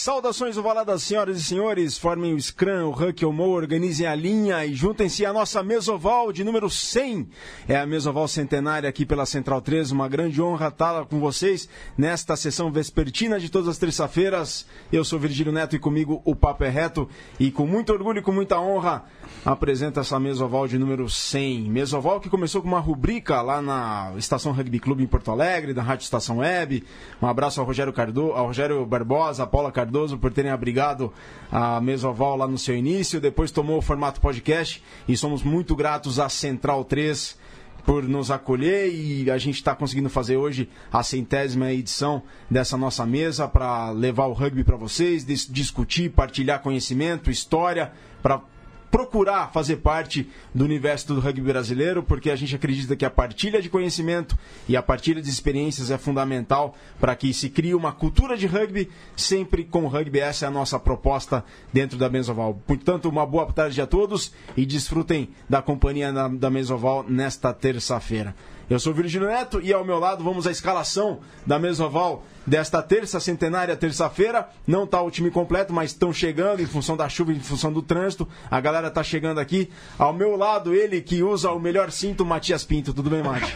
[0.00, 1.98] Saudações ovaladas, senhoras e senhores.
[1.98, 6.32] Formem o Scrum, o Huck, o Mo, organizem a linha e juntem-se à nossa mesoval
[6.32, 7.28] de número 100.
[7.68, 9.92] É a mesoval centenária aqui pela Central 3.
[9.92, 14.66] Uma grande honra estar com vocês nesta sessão vespertina de todas as terça-feiras.
[14.90, 17.06] Eu sou Virgílio Neto e comigo o Papo é Reto.
[17.38, 19.04] E com muito orgulho e com muita honra
[19.44, 21.62] apresenta essa mesoval de número 100.
[21.62, 25.82] Mesoval que começou com uma rubrica lá na Estação Rugby Clube em Porto Alegre, da
[25.82, 26.84] Rádio Estação Web.
[27.20, 31.12] Um abraço ao Rogério, Cardo, ao Rogério Barbosa, a Paula Cardoso por terem abrigado
[31.50, 33.20] a mesoval lá no seu início.
[33.20, 37.38] Depois tomou o formato podcast e somos muito gratos à Central 3
[37.80, 43.06] por nos acolher e a gente está conseguindo fazer hoje a centésima edição dessa nossa
[43.06, 48.42] mesa para levar o rugby para vocês, discutir, partilhar conhecimento, história, para
[48.90, 53.62] procurar fazer parte do universo do rugby brasileiro, porque a gente acredita que a partilha
[53.62, 54.36] de conhecimento
[54.68, 58.90] e a partilha de experiências é fundamental para que se crie uma cultura de rugby,
[59.16, 60.20] sempre com rugby.
[60.20, 62.60] Essa é a nossa proposta dentro da Mesoval.
[62.66, 68.34] Portanto, uma boa tarde a todos e desfrutem da companhia da Mesoval nesta terça-feira.
[68.70, 73.18] Eu sou Virgílio Neto e ao meu lado vamos à escalação da Mesoval desta terça
[73.18, 74.48] centenária, terça-feira.
[74.64, 77.82] Não está o time completo, mas estão chegando em função da chuva, em função do
[77.82, 78.28] trânsito.
[78.48, 79.70] A galera está chegando aqui.
[79.98, 82.94] Ao meu lado, ele que usa o melhor cinto, Matias Pinto.
[82.94, 83.52] Tudo bem, Mati?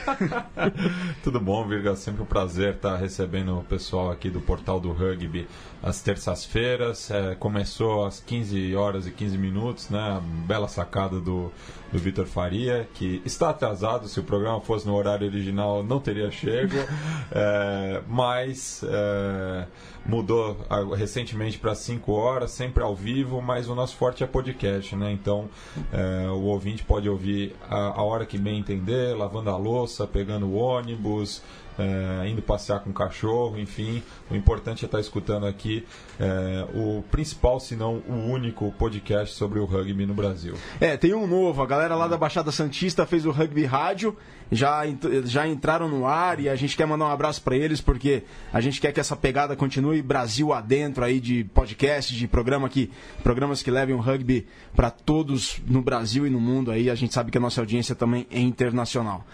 [1.22, 1.94] Tudo bom, Virga.
[1.94, 5.46] Sempre um prazer estar recebendo o pessoal aqui do Portal do Rugby
[5.80, 7.08] às terças-feiras.
[7.12, 10.20] É, começou às 15 horas e 15 minutos, né?
[10.46, 11.52] Bela sacada do,
[11.94, 14.08] do Vitor Faria, que está atrasado.
[14.08, 16.74] Se o programa fosse no horário original, não teria chego.
[17.30, 19.66] é, mas é,
[20.04, 20.56] mudou
[20.96, 25.12] recentemente para 5 horas, sempre ao vivo, mas o nosso forte é podcast, né?
[25.12, 25.48] Então
[25.92, 30.46] é, o ouvinte pode ouvir a, a hora que bem entender, lavando a louça, pegando
[30.46, 31.42] o ônibus
[31.78, 34.02] é, indo passear com o cachorro, enfim.
[34.30, 35.86] O importante é estar escutando aqui
[36.18, 40.54] é, o principal, se não o único podcast sobre o rugby no Brasil.
[40.80, 41.62] É, tem um novo.
[41.62, 44.16] A galera lá da Baixada Santista fez o Rugby Rádio,
[44.50, 44.82] já,
[45.24, 48.60] já entraram no ar e a gente quer mandar um abraço para eles porque a
[48.60, 52.90] gente quer que essa pegada continue Brasil adentro aí de podcast, de programa que,
[53.22, 56.88] programas que levem o rugby para todos no Brasil e no mundo aí.
[56.88, 59.24] A gente sabe que a nossa audiência também é internacional.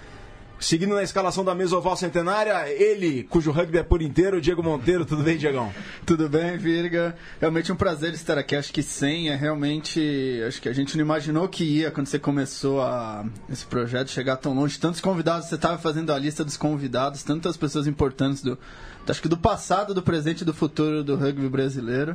[0.61, 5.07] Seguindo na escalação da mesa oval centenária, ele, cujo rugby é por inteiro, Diego Monteiro.
[5.07, 5.73] Tudo bem, Diegão?
[6.05, 7.17] Tudo bem, Virga.
[7.41, 8.55] Realmente um prazer estar aqui.
[8.55, 10.39] Acho que 100 é realmente.
[10.47, 14.37] Acho que a gente não imaginou que ia, quando você começou a, esse projeto, chegar
[14.37, 14.79] tão longe.
[14.79, 18.59] Tantos convidados, você estava fazendo a lista dos convidados, tantas pessoas importantes do.
[19.09, 22.15] Acho que do passado, do presente e do futuro do rugby brasileiro.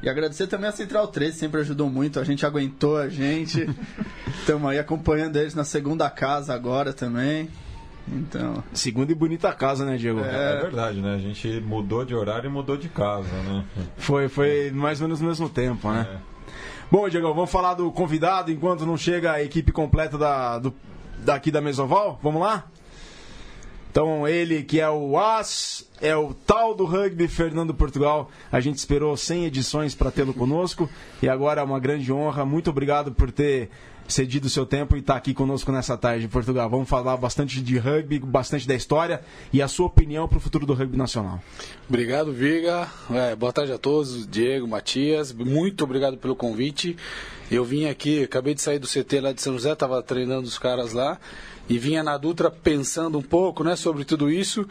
[0.00, 3.68] E agradecer também a Central 3, sempre ajudou muito, a gente aguentou a gente.
[4.38, 7.50] Estamos aí acompanhando eles na segunda casa agora também.
[8.08, 8.62] Então.
[8.72, 10.20] Segunda e bonita casa, né, Diego?
[10.20, 11.14] É, é, verdade, né?
[11.14, 13.64] A gente mudou de horário e mudou de casa, né?
[13.96, 16.06] Foi, foi mais ou menos no mesmo tempo, né?
[16.28, 16.32] É.
[16.90, 20.74] Bom, Diego, vamos falar do convidado enquanto não chega a equipe completa da, do,
[21.18, 22.20] daqui da Mesoval?
[22.22, 22.66] Vamos lá?
[23.90, 28.30] Então, ele que é o As, é o tal do rugby Fernando Portugal.
[28.50, 30.88] A gente esperou 100 edições para tê-lo conosco
[31.22, 32.44] e agora é uma grande honra.
[32.44, 33.70] Muito obrigado por ter
[34.12, 36.68] cedido o seu tempo e estar tá aqui conosco nessa tarde em Portugal.
[36.68, 39.20] Vamos falar bastante de rugby, bastante da história
[39.52, 41.42] e a sua opinião para o futuro do rugby nacional.
[41.88, 42.88] Obrigado, Viga.
[43.10, 45.32] É, boa tarde a todos, Diego, Matias.
[45.32, 46.96] Muito obrigado pelo convite.
[47.50, 50.58] Eu vim aqui, acabei de sair do CT lá de São José, estava treinando os
[50.58, 51.18] caras lá
[51.72, 54.68] e vinha na Dutra pensando um pouco né, sobre tudo isso.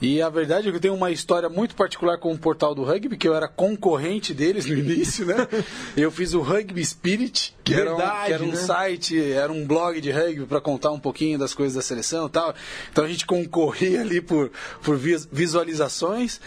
[0.00, 2.84] E a verdade é que eu tenho uma história muito particular com o portal do
[2.84, 5.48] rugby, que eu era concorrente deles no início, né?
[5.96, 8.56] Eu fiz o Rugby Spirit, que verdade, era um, que era um né?
[8.56, 12.30] site, era um blog de rugby para contar um pouquinho das coisas da seleção e
[12.30, 12.54] tal.
[12.92, 14.52] Então a gente concorria ali por,
[14.82, 16.40] por visualizações.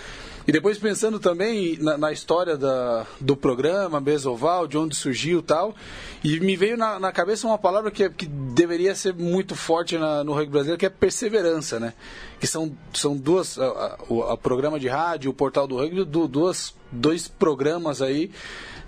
[0.49, 5.75] E depois pensando também na, na história da, do programa, Besoval, de onde surgiu tal,
[6.23, 10.23] e me veio na, na cabeça uma palavra que, que deveria ser muito forte na,
[10.23, 11.93] no rugby brasileiro, que é perseverança, né?
[12.39, 13.59] Que são, são duas,
[14.07, 18.31] o programa de rádio, o portal do rugby, do, duas, dois programas aí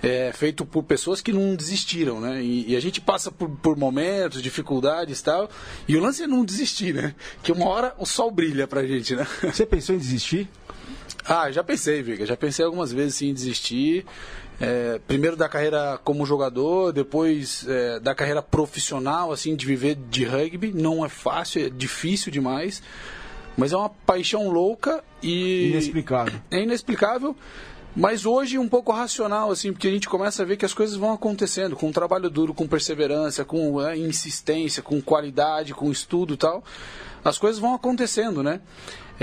[0.01, 2.41] é, feito por pessoas que não desistiram, né?
[2.41, 5.47] E, e, a gente passa por, por momentos, dificuldades e tal,
[5.87, 7.13] e o lance é não desistir, né?
[7.43, 9.27] Que uma hora o sol brilha pra gente, né?
[9.43, 10.49] Você pensou em desistir?
[11.25, 12.25] Ah, já pensei, Vika.
[12.25, 14.05] Já pensei algumas vezes sim, em desistir.
[14.59, 20.23] É, primeiro da carreira como jogador, depois é, da carreira profissional, assim, de viver de
[20.23, 20.71] rugby.
[20.71, 22.81] Não é fácil, é difícil demais.
[23.57, 25.69] Mas é uma paixão louca e.
[25.69, 26.39] Inexplicável.
[26.49, 27.35] É inexplicável.
[27.95, 30.95] Mas hoje um pouco racional, assim, porque a gente começa a ver que as coisas
[30.95, 36.37] vão acontecendo, com trabalho duro, com perseverança, com é, insistência, com qualidade, com estudo e
[36.37, 36.63] tal.
[37.23, 38.61] As coisas vão acontecendo, né?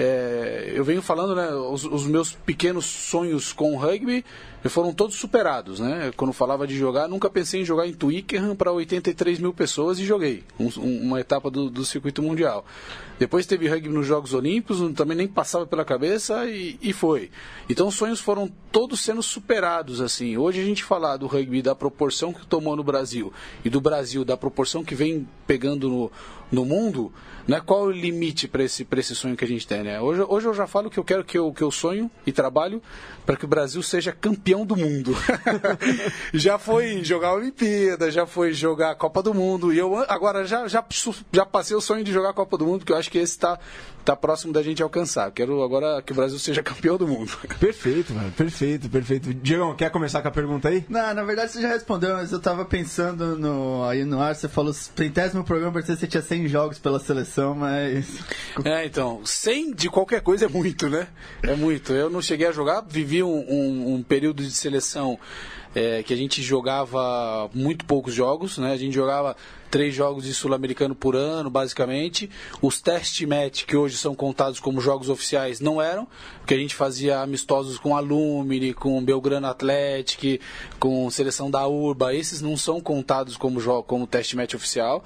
[0.01, 4.25] É, eu venho falando, né, os, os, meus pequenos sonhos com o rugby
[4.67, 6.11] foram todos superados, né?
[6.17, 10.05] Quando falava de jogar, nunca pensei em jogar em Twickenham para 83 mil pessoas e
[10.05, 12.65] joguei um, uma etapa do, do, circuito mundial.
[13.21, 17.31] Depois teve rugby nos Jogos Olímpicos, também nem passava pela cabeça e, e foi.
[17.69, 20.37] Então os sonhos foram todos sendo superados, assim.
[20.37, 23.33] Hoje a gente falar do rugby da proporção que tomou no Brasil
[23.65, 26.13] e do Brasil da proporção que vem pegando no,
[26.51, 27.13] no mundo,
[27.47, 27.61] né?
[27.65, 30.01] Qual o limite para esse, esse sonho que a gente tem, né?
[30.01, 32.83] Hoje, hoje eu já falo que eu quero que eu, que eu sonho e trabalho
[33.25, 35.17] para que o Brasil seja campeão do mundo.
[36.35, 40.45] já foi jogar a Olimpíada, já foi jogar a Copa do Mundo, e eu agora
[40.47, 40.85] já, já,
[41.33, 43.35] já passei o sonho de jogar a Copa do Mundo, porque eu acho que esse
[43.35, 43.59] está
[44.09, 45.31] tá próximo da gente alcançar.
[45.33, 47.31] Quero agora que o Brasil seja campeão do mundo.
[47.61, 48.33] Perfeito, mano.
[48.33, 49.35] Perfeito, perfeito.
[49.35, 50.83] Diego, quer começar com a pergunta aí?
[50.89, 54.49] Não, na verdade você já respondeu, mas eu tava pensando no, aí no ar, você
[54.49, 58.07] falou centésimo programa, parecia que você tinha 100 jogos pela seleção, mas...
[58.65, 61.09] É, então, 100 de qualquer coisa é muito, né?
[61.43, 61.93] É muito.
[61.93, 65.19] Eu não cheguei a jogar, vivi um, um, um período de seleção
[65.75, 68.73] é, que a gente jogava muito poucos jogos, né?
[68.73, 69.37] A gente jogava
[69.71, 72.31] três jogos de sul-americano por ano, basicamente.
[72.61, 76.07] Os test match, que hoje são contados como jogos oficiais, não eram,
[76.39, 80.41] porque a gente fazia amistosos com Alumni, com Belgrano Athletic,
[80.79, 82.15] com seleção da Urba.
[82.15, 85.05] Esses não são contados como, como test match oficial.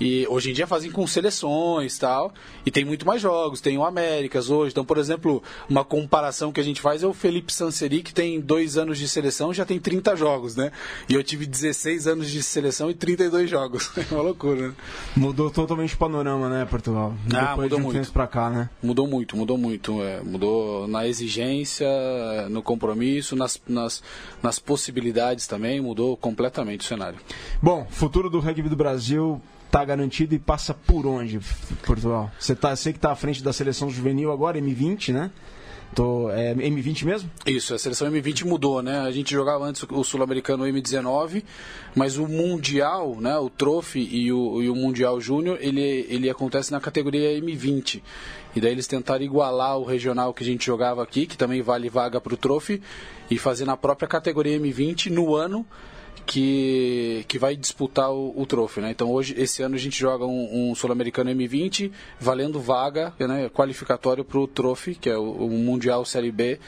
[0.00, 2.32] E hoje em dia fazem com seleções tal.
[2.64, 4.72] E tem muito mais jogos, tem o Américas hoje.
[4.72, 8.40] Então, por exemplo, uma comparação que a gente faz é o Felipe Sanseri, que tem
[8.40, 10.72] dois anos de seleção já tem 30 jogos, né?
[11.08, 13.90] E eu tive 16 anos de seleção e 32 jogos.
[14.10, 14.74] É uma loucura, né?
[15.14, 17.14] Mudou totalmente o panorama, né, Portugal?
[17.34, 18.12] Ah, Depois mudou de um muito.
[18.12, 18.70] pra cá, né?
[18.82, 20.02] Mudou muito, mudou muito.
[20.02, 21.86] É, mudou na exigência,
[22.48, 24.02] no compromisso, nas, nas,
[24.42, 27.18] nas possibilidades também, mudou completamente o cenário.
[27.62, 31.40] Bom, futuro do rugby do Brasil tá garantido e passa por onde,
[31.86, 32.30] Portugal?
[32.38, 35.30] Você tá, sei que está à frente da seleção juvenil agora, M20, né?
[35.94, 37.30] Tô, é M20 mesmo?
[37.44, 39.00] Isso, a seleção M20 mudou, né?
[39.00, 41.42] A gente jogava antes o sul-americano M19,
[41.96, 43.36] mas o mundial, né?
[43.38, 48.02] O Trophy e o, e o mundial júnior, ele, ele acontece na categoria M20.
[48.54, 51.88] E daí eles tentaram igualar o regional que a gente jogava aqui, que também vale
[51.88, 52.80] vaga para o Trophy,
[53.28, 55.66] e fazer na própria categoria M20 no ano
[56.30, 58.92] que, que vai disputar o, o troféu, né?
[58.92, 61.90] Então hoje, esse ano a gente joga um, um Sul-Americano M20
[62.20, 66.60] valendo vaga, né, qualificatório para o troféu, que é o, o Mundial Série B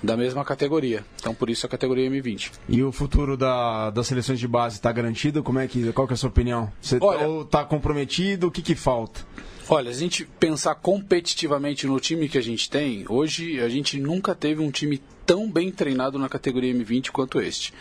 [0.00, 1.04] da mesma categoria.
[1.18, 2.52] Então por isso a categoria M20.
[2.68, 5.42] E o futuro da, das seleções de base está garantido?
[5.42, 6.72] Como é que, qual que é a sua opinião?
[6.80, 7.00] Você
[7.42, 8.46] está comprometido?
[8.46, 9.26] O que, que falta?
[9.68, 14.32] Olha, a gente pensar competitivamente no time que a gente tem, hoje a gente nunca
[14.32, 17.74] teve um time tão bem treinado na categoria M20 quanto este.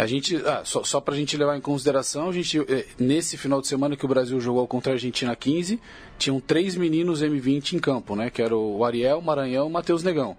[0.00, 3.36] A gente, ah, só, só para a gente levar em consideração, a gente, eh, nesse
[3.36, 5.78] final de semana que o Brasil jogou contra a Argentina 15,
[6.18, 8.30] tinham três meninos M20 em campo, né?
[8.30, 10.38] Que era o Ariel, Maranhão e Matheus Negão.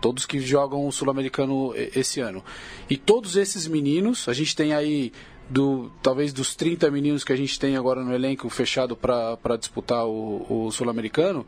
[0.00, 2.44] Todos que jogam o Sul-Americano esse ano.
[2.90, 5.12] E todos esses meninos, a gente tem aí
[5.48, 10.04] do talvez dos 30 meninos que a gente tem agora no elenco fechado para disputar
[10.04, 11.46] o, o Sul-Americano,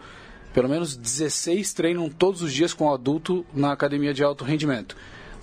[0.55, 4.97] pelo menos 16 treinam todos os dias com o adulto na academia de alto rendimento.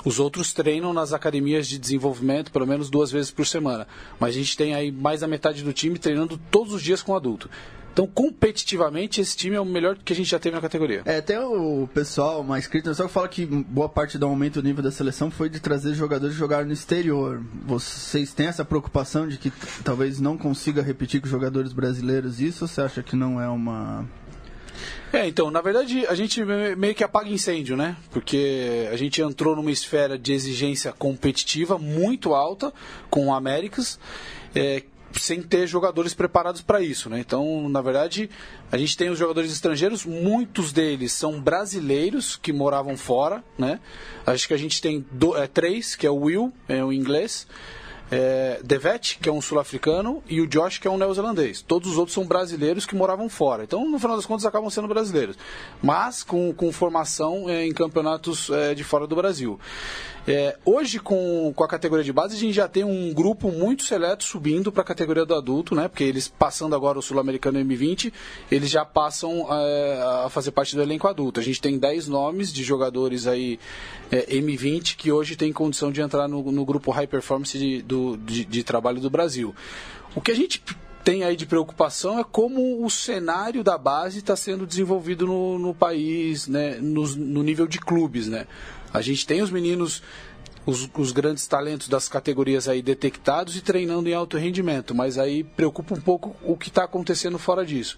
[0.05, 3.87] Os outros treinam nas academias de desenvolvimento pelo menos duas vezes por semana.
[4.19, 7.15] Mas a gente tem aí mais da metade do time treinando todos os dias com
[7.15, 7.49] adulto.
[7.95, 11.01] Então, competitivamente, esse time é o melhor que a gente já teve na categoria.
[11.05, 14.67] É, tem o pessoal mais crítico, só que fala que boa parte do aumento do
[14.67, 17.41] nível da seleção foi de trazer jogadores jogar no exterior.
[17.65, 19.49] Vocês têm essa preocupação de que
[19.81, 24.05] talvez não consiga repetir com jogadores brasileiros isso ou você acha que não é uma
[25.15, 27.95] é, então, na verdade, a gente meio que apaga incêndio, né?
[28.11, 32.73] Porque a gente entrou numa esfera de exigência competitiva muito alta
[33.09, 33.99] com o Américas,
[34.53, 37.19] é, sem ter jogadores preparados para isso, né?
[37.19, 38.29] Então, na verdade,
[38.71, 43.79] a gente tem os jogadores estrangeiros, muitos deles são brasileiros que moravam fora, né?
[44.25, 47.47] Acho que a gente tem do, é, três, que é o Will, é o inglês,
[48.11, 51.61] é, Devet, que é um sul-africano, e o Josh, que é um neozelandês.
[51.61, 53.63] Todos os outros são brasileiros que moravam fora.
[53.63, 55.37] Então, no final das contas, acabam sendo brasileiros.
[55.81, 59.59] Mas com, com formação é, em campeonatos é, de fora do Brasil.
[60.27, 63.83] É, hoje, com, com a categoria de base, a gente já tem um grupo muito
[63.83, 65.87] seleto subindo para a categoria do adulto, né?
[65.87, 68.11] Porque eles, passando agora o Sul-Americano M20,
[68.51, 71.39] eles já passam é, a fazer parte do elenco adulto.
[71.39, 73.59] A gente tem 10 nomes de jogadores aí
[74.11, 78.17] é, M20 que hoje tem condição de entrar no, no grupo High Performance de, do,
[78.17, 79.53] de, de trabalho do Brasil.
[80.15, 80.63] O que a gente
[81.05, 85.71] tem aí de preocupação é como o cenário da base está sendo desenvolvido no, no
[85.71, 88.47] país, né, no, no, nível de clubes, né.
[88.95, 90.01] A gente tem os meninos,
[90.65, 95.43] os, os, grandes talentos das categorias aí detectados e treinando em alto rendimento, mas aí
[95.43, 97.97] preocupa um pouco o que está acontecendo fora disso.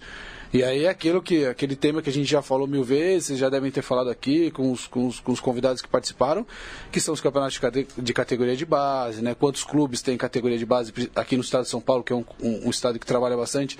[0.52, 3.48] E aí é aquilo que, aquele tema que a gente já falou mil vezes, já
[3.48, 6.44] devem ter falado aqui com os, com os, com os convidados que participaram,
[6.90, 9.34] que são os campeonatos de, cate, de, categoria de base, né?
[9.34, 12.24] Quantos clubes têm categoria de base aqui no estado de São Paulo, que é um,
[12.42, 13.78] um, um estado que trabalha bastante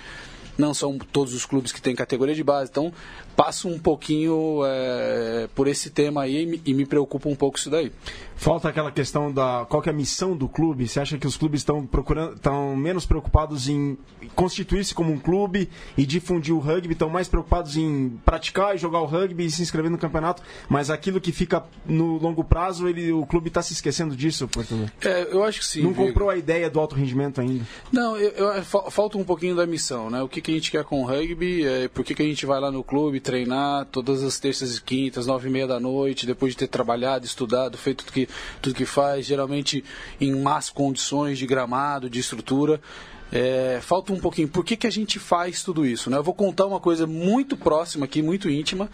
[0.59, 2.69] não são todos os clubes que têm categoria de base.
[2.69, 2.93] Então,
[3.35, 7.91] passo um pouquinho é, por esse tema aí e me, preocupa um pouco isso daí.
[8.35, 10.87] Falta aquela questão da qual é a missão do clube?
[10.87, 13.97] Você acha que os clubes estão procurando, estão menos preocupados em
[14.35, 19.01] constituir-se como um clube e difundir o rugby, estão mais preocupados em praticar e jogar
[19.01, 23.11] o rugby e se inscrever no campeonato, mas aquilo que fica no longo prazo, ele,
[23.11, 24.87] o clube está se esquecendo disso, Portugal?
[25.01, 25.81] É, eu acho que sim.
[25.81, 27.65] Não comprou a ideia do alto rendimento ainda?
[27.91, 30.21] Não, eu, eu, falta um pouquinho da missão, né?
[30.21, 32.45] O que, que a gente quer com o rugby, é, por que, que a gente
[32.45, 36.25] vai lá no clube treinar todas as terças e quintas, nove e meia da noite,
[36.25, 38.27] depois de ter trabalhado, estudado, feito tudo que
[38.61, 39.83] tudo que faz, geralmente
[40.19, 42.81] em más condições de gramado, de estrutura.
[43.31, 44.47] É, falta um pouquinho.
[44.47, 46.09] Por que, que a gente faz tudo isso?
[46.09, 46.17] Né?
[46.17, 48.89] Eu vou contar uma coisa muito próxima aqui, muito íntima,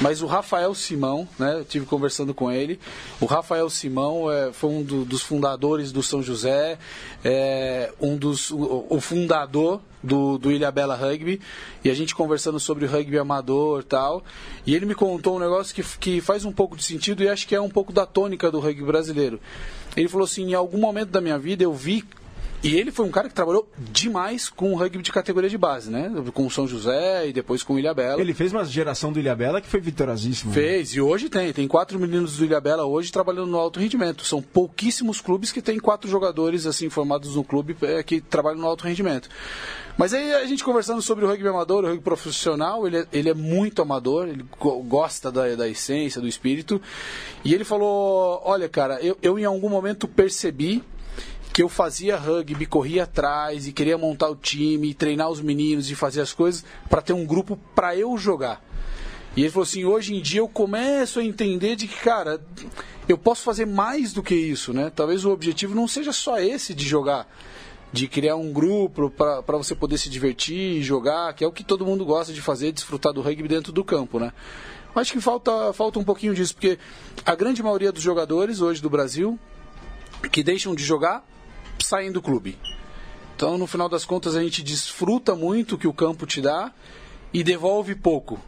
[0.00, 2.78] mas o Rafael Simão, né, eu tive conversando com ele.
[3.20, 6.78] O Rafael Simão é, foi um do, dos fundadores do São José,
[7.24, 11.40] é, um dos, o, o fundador do, do Ilha Bela Rugby,
[11.84, 14.24] e a gente conversando sobre rugby amador tal.
[14.66, 17.46] E ele me contou um negócio que, que faz um pouco de sentido e acho
[17.46, 19.40] que é um pouco da tônica do rugby brasileiro.
[19.96, 22.04] Ele falou assim: em algum momento da minha vida eu vi
[22.62, 25.90] e ele foi um cara que trabalhou demais com o rugby de categoria de base,
[25.90, 26.12] né?
[26.32, 28.20] Com o São José e depois com o Ilhabela.
[28.20, 30.52] Ele fez uma geração do Ilhabela que foi vitorosíssima.
[30.52, 31.52] Fez, e hoje tem.
[31.52, 34.24] Tem quatro meninos do Ilhabela hoje trabalhando no alto rendimento.
[34.24, 38.66] São pouquíssimos clubes que têm quatro jogadores assim formados no clube é, que trabalham no
[38.66, 39.28] alto rendimento.
[39.98, 43.28] Mas aí a gente conversando sobre o rugby amador, o rugby profissional, ele é, ele
[43.28, 44.44] é muito amador, ele
[44.86, 46.80] gosta da, da essência, do espírito.
[47.44, 50.82] E ele falou: Olha, cara, eu, eu em algum momento percebi
[51.52, 55.94] que eu fazia rugby, corria atrás e queria montar o time, treinar os meninos e
[55.94, 58.64] fazer as coisas para ter um grupo para eu jogar.
[59.36, 62.40] E ele falou assim: hoje em dia eu começo a entender de que, cara,
[63.06, 64.90] eu posso fazer mais do que isso, né?
[64.94, 67.28] Talvez o objetivo não seja só esse de jogar,
[67.92, 71.64] de criar um grupo para você poder se divertir e jogar, que é o que
[71.64, 74.32] todo mundo gosta de fazer, desfrutar do rugby dentro do campo, né?
[74.94, 76.78] Acho que falta, falta um pouquinho disso, porque
[77.24, 79.38] a grande maioria dos jogadores hoje do Brasil
[80.30, 81.24] que deixam de jogar
[81.80, 82.58] saem do clube.
[83.36, 86.72] Então, no final das contas, a gente desfruta muito o que o campo te dá
[87.32, 88.40] e devolve pouco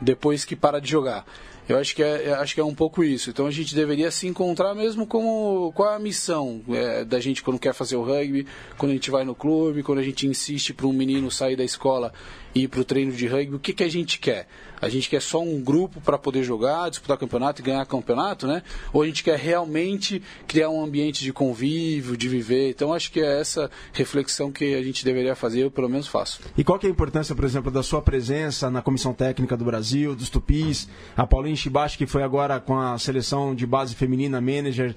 [0.00, 1.24] depois que para de jogar.
[1.68, 3.30] Eu acho que é, acho que é um pouco isso.
[3.30, 7.72] Então a gente deveria se encontrar mesmo é a missão é, da gente quando quer
[7.72, 8.46] fazer o rugby,
[8.76, 11.64] quando a gente vai no clube, quando a gente insiste para um menino sair da
[11.64, 12.12] escola
[12.54, 13.56] ir para o treino de rugby.
[13.56, 14.46] O que, que a gente quer?
[14.80, 18.64] A gente quer só um grupo para poder jogar, disputar campeonato e ganhar campeonato, né?
[18.92, 22.70] Ou a gente quer realmente criar um ambiente de convívio, de viver?
[22.70, 26.40] Então acho que é essa reflexão que a gente deveria fazer, eu pelo menos faço.
[26.58, 29.64] E qual que é a importância, por exemplo, da sua presença na comissão técnica do
[29.64, 34.40] Brasil, dos Tupis, a Paulinha Chibachi, que foi agora com a seleção de base feminina,
[34.40, 34.96] manager?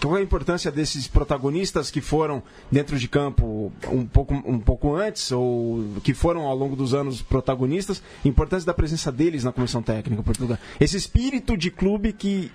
[0.00, 4.94] Qual é a importância desses protagonistas que foram dentro de campo um pouco, um pouco
[4.94, 8.02] antes, ou que foram ao longo dos anos protagonistas?
[8.24, 10.58] Importância da presença deles na comissão técnica Portugal.
[10.80, 12.50] Esse espírito de clube que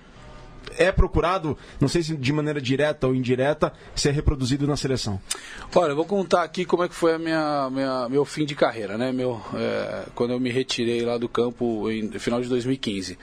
[0.77, 5.19] é procurado, não sei se de maneira direta ou indireta, ser reproduzido na seleção?
[5.75, 8.55] Olha, eu vou contar aqui como é que foi a minha, minha meu fim de
[8.55, 9.11] carreira, né?
[9.11, 13.17] Meu, é, quando eu me retirei lá do campo em final de 2015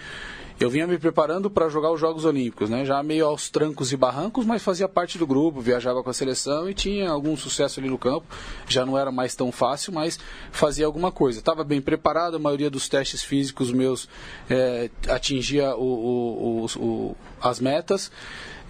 [0.60, 2.84] eu vinha me preparando para jogar os Jogos Olímpicos, né?
[2.84, 6.68] Já meio aos trancos e barrancos, mas fazia parte do grupo, viajava com a seleção
[6.68, 8.26] e tinha algum sucesso ali no campo.
[8.68, 10.18] Já não era mais tão fácil, mas
[10.50, 11.38] fazia alguma coisa.
[11.38, 14.08] Estava bem preparado, a maioria dos testes físicos meus
[14.50, 18.10] é, atingia o, o, o, as metas.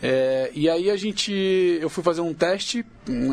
[0.02, 1.32] É, e aí a gente,
[1.80, 2.86] eu fui fazer um teste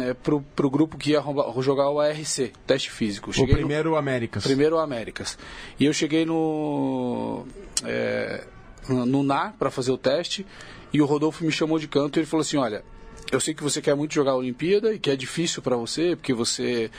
[0.04, 1.24] é, pro, pro grupo que ia
[1.60, 3.32] jogar o ARC, teste físico.
[3.32, 4.44] Cheguei o primeiro no, Américas.
[4.44, 5.38] Primeiro Américas.
[5.80, 7.46] E eu cheguei no
[7.84, 8.44] é,
[8.90, 10.46] no NAR para fazer o teste
[10.92, 12.84] e o Rodolfo me chamou de canto e ele falou assim, olha,
[13.32, 16.16] eu sei que você quer muito jogar a Olimpíada e que é difícil para você
[16.16, 16.90] porque você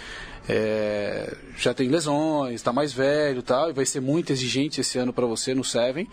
[0.48, 5.12] é, já tem lesões, está mais velho, tal, e vai ser muito exigente esse ano
[5.12, 6.08] para você no Seven.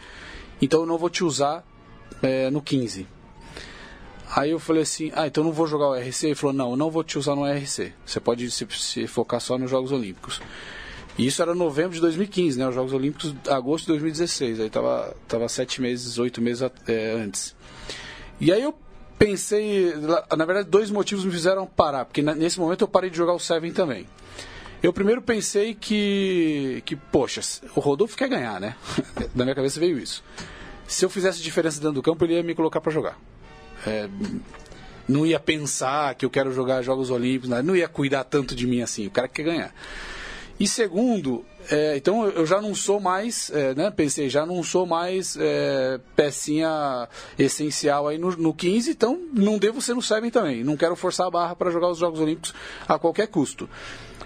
[0.60, 1.64] Então eu não vou te usar
[2.22, 3.08] é, no 15.
[4.36, 6.28] Aí eu falei assim, ah, então não vou jogar o RC?
[6.28, 7.94] Ele falou, não, eu não vou te usar no RC.
[8.04, 10.42] Você pode se, se focar só nos Jogos Olímpicos.
[11.16, 12.68] E isso era novembro de 2015, né?
[12.68, 14.60] Os Jogos Olímpicos, agosto de 2016.
[14.60, 17.56] Aí tava, tava sete meses, oito meses é, antes.
[18.42, 18.74] E aí eu
[19.20, 19.94] pensei,
[20.36, 23.40] na verdade, dois motivos me fizeram parar, porque nesse momento eu parei de jogar o
[23.40, 24.08] Seven também.
[24.82, 27.40] Eu primeiro pensei que, que poxa,
[27.76, 28.76] o Rodolfo quer ganhar, né?
[29.36, 30.24] na minha cabeça veio isso.
[30.88, 33.18] Se eu fizesse diferença dentro do campo, ele ia me colocar para jogar.
[33.86, 34.10] É,
[35.08, 38.82] não ia pensar que eu quero jogar Jogos Olímpicos, não ia cuidar tanto de mim
[38.82, 39.08] assim.
[39.08, 39.74] O cara quer ganhar.
[40.60, 44.86] E segundo, é, então eu já não sou mais, é, né, pensei, já não sou
[44.86, 50.64] mais é, pecinha essencial aí no, no 15, então não devo ser no 7 também.
[50.64, 52.54] Não quero forçar a barra para jogar os Jogos Olímpicos
[52.88, 53.70] a qualquer custo.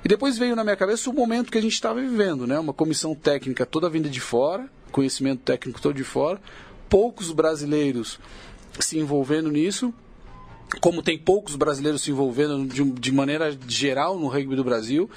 [0.03, 2.59] E depois veio na minha cabeça o momento que a gente estava vivendo, né?
[2.59, 6.39] Uma comissão técnica toda vinda de fora, conhecimento técnico todo de fora,
[6.89, 8.19] poucos brasileiros
[8.79, 9.93] se envolvendo nisso,
[10.81, 15.09] como tem poucos brasileiros se envolvendo de, de maneira geral no rugby do Brasil.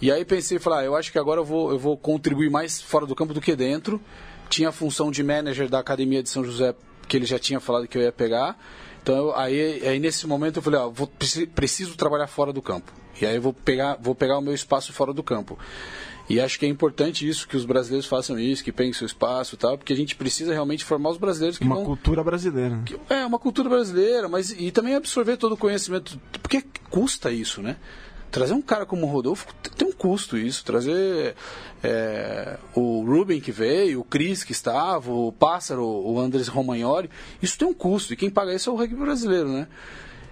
[0.00, 2.80] E aí pensei, falar, ah, eu acho que agora eu vou, eu vou contribuir mais
[2.80, 4.00] fora do campo do que dentro.
[4.48, 6.74] Tinha a função de manager da Academia de São José,
[7.08, 8.56] que ele já tinha falado que eu ia pegar.
[9.02, 11.08] Então eu, aí, aí nesse momento eu falei, ó, vou,
[11.54, 12.92] preciso trabalhar fora do campo.
[13.20, 15.58] E aí eu vou pegar, vou pegar o meu espaço fora do campo.
[16.28, 19.54] E acho que é importante isso, que os brasileiros façam isso, que pensem seu espaço
[19.54, 21.84] e tal, porque a gente precisa realmente formar os brasileiros que uma vão...
[21.84, 22.80] cultura brasileira.
[22.84, 27.62] Que, é, uma cultura brasileira, mas e também absorver todo o conhecimento, porque custa isso,
[27.62, 27.76] né?
[28.30, 30.62] Trazer um cara como o Rodolfo tem um custo isso.
[30.62, 31.34] Trazer
[31.82, 37.08] é, o Ruben que veio, o Cris que estava, o Pássaro, o Andres Romagnoli,
[37.40, 38.12] isso tem um custo.
[38.12, 39.66] E quem paga isso é o rugby brasileiro, né?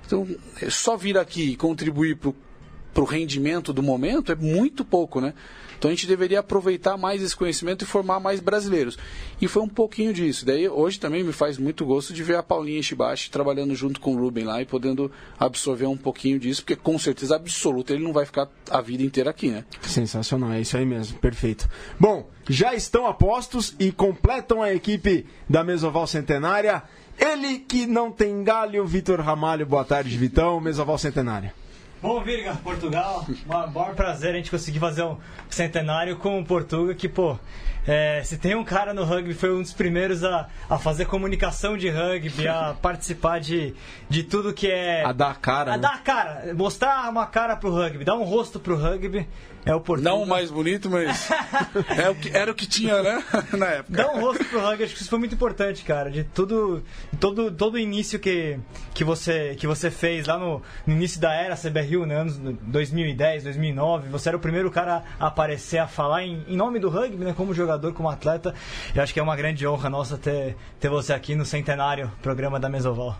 [0.05, 0.29] Então,
[0.69, 5.33] só vir aqui e contribuir para o rendimento do momento é muito pouco, né?
[5.79, 8.99] Então a gente deveria aproveitar mais esse conhecimento e formar mais brasileiros.
[9.41, 10.45] E foi um pouquinho disso.
[10.45, 14.15] Daí hoje também me faz muito gosto de ver a Paulinha Shibashi trabalhando junto com
[14.15, 18.13] o Ruben lá e podendo absorver um pouquinho disso, porque com certeza absoluta ele não
[18.13, 19.65] vai ficar a vida inteira aqui, né?
[19.83, 21.69] Sensacional, é isso aí mesmo, perfeito.
[21.99, 26.83] Bom, já estão apostos e completam a equipe da Mesoval Centenária.
[27.19, 29.67] Ele que não tem galho, Vitor Ramalho.
[29.67, 31.55] Boa tarde, Vitão, Mesoval Centenária.
[32.03, 35.17] Bom, Virga, Portugal, um prazer a gente conseguir fazer um
[35.49, 37.39] centenário com o Portuga, que, pô,
[37.87, 41.77] é, se tem um cara no rugby, foi um dos primeiros a, a fazer comunicação
[41.77, 43.75] de rugby, a participar de,
[44.09, 45.05] de tudo que é.
[45.05, 45.75] A dar cara.
[45.75, 45.83] A né?
[45.83, 49.27] dar cara, mostrar uma cara pro rugby, dar um rosto pro rugby.
[49.67, 50.09] É o Portuga.
[50.09, 51.29] Não o mais bonito, mas
[51.99, 53.25] é o que, era o que tinha, né?
[53.59, 53.97] Na época.
[54.01, 56.09] Dá um rosto pro rugby, acho que isso foi muito importante, cara.
[56.09, 56.85] De tudo,
[57.19, 58.61] todo, todo o início que,
[58.95, 62.15] que, você, que você fez lá no, no início da era CBRU, né?
[62.15, 64.09] anos 2010, 2009.
[64.09, 67.35] Você era o primeiro cara a aparecer, a falar em, em nome do rugby, né?
[67.37, 68.55] Como jogador, como atleta.
[68.95, 72.59] Eu acho que é uma grande honra nossa ter, ter você aqui no centenário programa
[72.59, 73.17] da Mesoval.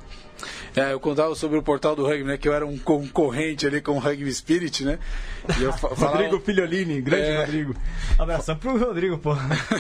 [0.75, 2.37] É, eu contava sobre o portal do rugby, né?
[2.37, 4.99] Que eu era um concorrente ali com o Rugby Spirit, né?
[5.59, 6.19] E eu falava...
[6.19, 7.41] Rodrigo Filholini, grande é...
[7.41, 7.75] Rodrigo.
[8.19, 9.35] Abração pro Rodrigo, pô.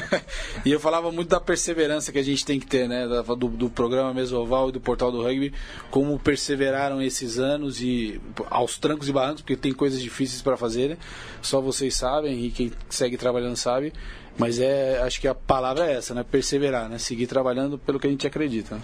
[0.64, 3.06] e eu falava muito da perseverança que a gente tem que ter, né?
[3.06, 5.52] Do, do programa Mesoval e do portal do rugby,
[5.90, 10.88] como perseveraram esses anos e aos trancos e barrancos, porque tem coisas difíceis para fazer,
[10.88, 10.96] né?
[11.42, 13.92] Só vocês sabem e quem segue trabalhando sabe.
[14.38, 16.24] Mas é, acho que a palavra é essa, né?
[16.28, 16.98] Perseverar, né?
[16.98, 18.78] Seguir trabalhando pelo que a gente acredita.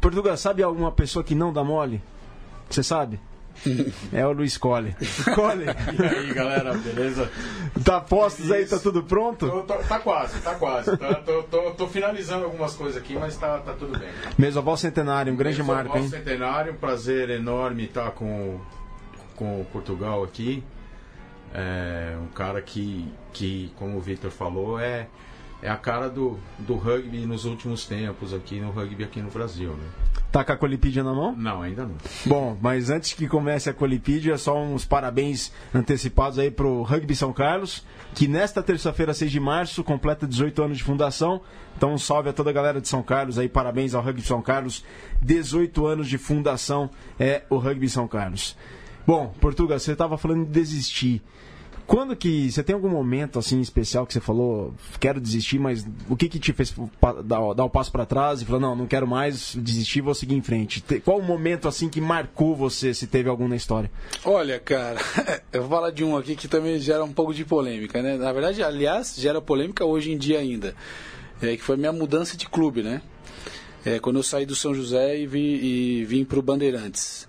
[0.00, 2.02] Portugal, sabe alguma pessoa que não dá mole?
[2.68, 3.20] Você sabe?
[4.12, 4.94] É o Luiz Cole.
[5.34, 5.66] Cole.
[5.98, 7.30] E aí, galera, beleza?
[7.84, 9.48] Tá postos aí, tá tudo pronto?
[9.48, 10.96] Tô, tô, tá quase, tá quase.
[10.96, 14.08] Tá, tô, tô, tô, finalizando algumas coisas aqui, mas tá, tá tudo bem.
[14.38, 16.08] Mesoval Centenário, um grande Mesoval marco, hein?
[16.08, 18.60] Centenário, um prazer enorme estar com,
[19.36, 20.62] com Portugal aqui.
[21.54, 25.06] É um cara que, que como o Victor falou, é
[25.62, 29.70] é a cara do, do rugby nos últimos tempos aqui no rugby aqui no Brasil,
[29.70, 29.84] né?
[30.32, 31.36] Tá com a Colipídia na mão?
[31.36, 31.94] Não, ainda não.
[32.26, 37.32] Bom, mas antes que comece a Colipídia, só uns parabéns antecipados aí pro Rugby São
[37.32, 41.42] Carlos, que nesta terça-feira, 6 de março, completa 18 anos de fundação.
[41.76, 44.42] Então, um salve a toda a galera de São Carlos aí, parabéns ao Rugby São
[44.42, 44.84] Carlos.
[45.20, 48.56] 18 anos de fundação é o Rugby São Carlos.
[49.06, 51.22] Bom, Portugal, você estava falando de desistir.
[51.86, 56.16] Quando que você tem algum momento assim especial que você falou, quero desistir, mas o
[56.16, 56.74] que que te fez
[57.24, 60.42] dar, o passo para trás e falar não, não quero mais desistir, vou seguir em
[60.42, 60.82] frente?
[61.04, 63.90] Qual o momento assim que marcou você, se teve algum na história?
[64.24, 65.00] Olha, cara,
[65.52, 68.16] eu vou falar de um aqui que também gera um pouco de polêmica, né?
[68.16, 70.74] Na verdade, aliás, gera polêmica hoje em dia ainda,
[71.42, 73.02] é que foi minha mudança de clube, né?
[73.84, 77.26] É, quando eu saí do São José e, vi, e vim para o Bandeirantes.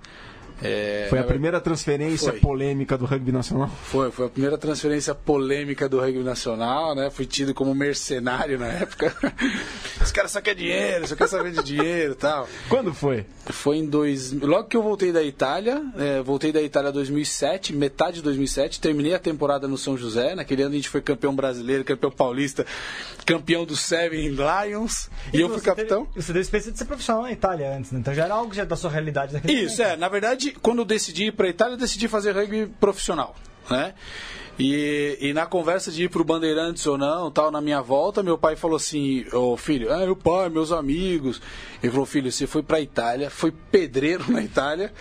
[0.63, 2.39] É, foi a primeira transferência foi.
[2.39, 3.69] polêmica do rugby nacional?
[3.83, 7.09] Foi, foi a primeira transferência polêmica do rugby nacional, né?
[7.09, 9.13] Fui tido como mercenário na época.
[10.01, 12.47] Os caras só querem dinheiro, só querem saber de dinheiro e tal.
[12.69, 13.25] Quando foi?
[13.45, 14.31] Foi em dois.
[14.31, 18.79] Logo que eu voltei da Itália, é, voltei da Itália em 2007, metade de 2007,
[18.79, 20.35] terminei a temporada no São José.
[20.35, 22.65] Naquele ano a gente foi campeão brasileiro, campeão paulista,
[23.25, 25.09] campeão do Seven Lions.
[25.33, 26.05] E, e eu fui capitão.
[26.05, 27.99] Teve, você deu experiência de ser profissional na Itália antes, né?
[27.99, 29.93] Então já era algo já da sua realidade naquele Isso, momento.
[29.93, 29.97] é.
[29.97, 33.35] Na verdade, quando eu decidi ir para a Itália, eu decidi fazer rugby profissional,
[33.69, 33.93] né?
[34.57, 38.37] E, e na conversa de ir pro Bandeirantes ou não, tal, na minha volta, meu
[38.37, 41.41] pai falou assim, ô oh, filho, ah, meu pai, meus amigos.
[41.81, 44.93] Ele falou, filho, você foi pra Itália, foi pedreiro na Itália,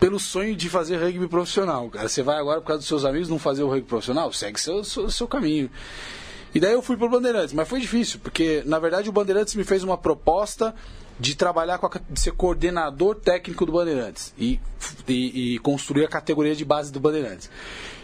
[0.00, 1.90] pelo sonho de fazer rugby profissional.
[1.90, 2.08] Cara.
[2.08, 4.32] Você vai agora por causa dos seus amigos não fazer o rugby profissional?
[4.32, 5.70] Segue seu, seu, seu caminho.
[6.54, 9.64] E daí eu fui pro Bandeirantes, mas foi difícil, porque na verdade o Bandeirantes me
[9.64, 10.74] fez uma proposta
[11.18, 14.60] de trabalhar com a, de ser coordenador técnico do Bandeirantes e,
[15.06, 17.50] e, e construir a categoria de base do Bandeirantes.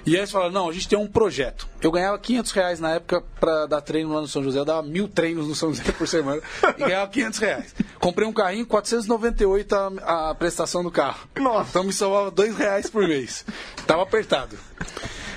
[0.07, 1.69] E aí eles falaram, não, a gente tem um projeto.
[1.83, 4.59] Eu ganhava 500 reais na época para dar treino lá no São José.
[4.59, 6.41] Eu dava mil treinos no São José por semana
[6.79, 7.75] e ganhava 500 reais.
[7.99, 11.29] Comprei um carrinho, 498 a, a prestação do carro.
[11.37, 11.71] Nossa.
[11.71, 13.45] Então me salvava 2 reais por mês.
[13.87, 14.57] Tava apertado.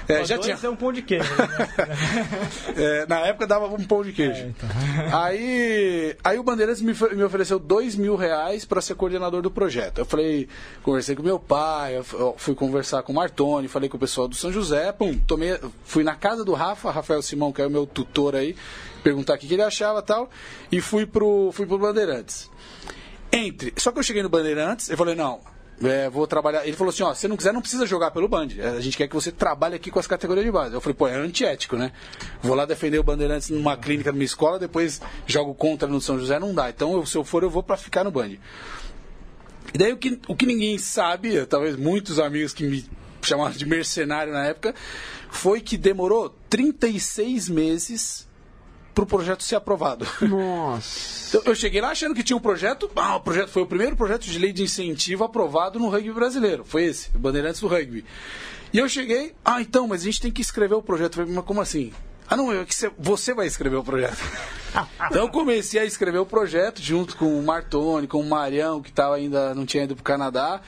[0.08, 0.58] É, já tinha.
[0.62, 1.30] é um pão de queijo.
[1.36, 1.48] Né?
[2.76, 4.42] é, na época dava um pão de queijo.
[4.42, 4.70] É, então.
[5.12, 10.00] aí, aí o Bandeirantes me, me ofereceu dois mil reais para ser coordenador do projeto.
[10.00, 10.48] Eu falei,
[10.82, 12.02] conversei com meu pai,
[12.38, 16.04] fui conversar com o Martoni, falei com o pessoal do São José, pum, tomei, fui
[16.04, 18.56] na casa do Rafa, Rafael Simão, que é o meu tutor aí,
[19.04, 20.30] perguntar o que, ele achava e tal,
[20.72, 22.50] e fui pro, fui pro Bandeirantes.
[23.32, 23.74] Entre.
[23.78, 25.40] Só que eu cheguei no Bandeirantes, eu falei, não,
[25.82, 26.66] é, vou trabalhar.
[26.66, 28.50] Ele falou assim: ó, se não quiser, não precisa jogar pelo Band.
[28.58, 30.74] É, a gente quer que você trabalhe aqui com as categorias de base.
[30.74, 31.92] Eu falei, pô, é antiético, né?
[32.42, 36.40] Vou lá defender o Bandeirantes numa clínica numa escola, depois jogo contra no São José,
[36.40, 36.70] não dá.
[36.70, 38.38] Então, eu, se eu for, eu vou para ficar no Band.
[39.74, 42.86] E daí o que, o que ninguém sabe, talvez muitos amigos que me
[43.22, 44.76] chamaram de mercenário na época,
[45.30, 48.28] foi que demorou 36 meses
[48.94, 50.08] para o projeto ser aprovado.
[50.22, 51.30] Nossa.
[51.38, 52.90] Então, eu cheguei lá achando que tinha um projeto.
[52.96, 56.64] Ah, o projeto foi o primeiro projeto de lei de incentivo aprovado no rugby brasileiro.
[56.64, 58.06] Foi esse, o Bandeirantes do Rugby.
[58.72, 61.14] E eu cheguei, ah, então, mas a gente tem que escrever o projeto.
[61.14, 61.92] Eu falei, mas como assim?
[62.28, 64.18] Ah, não, é que você vai escrever o projeto.
[65.06, 68.92] então eu comecei a escrever o projeto junto com o Martoni, com o Marião, que
[68.92, 70.62] tava ainda não tinha ido para o Canadá.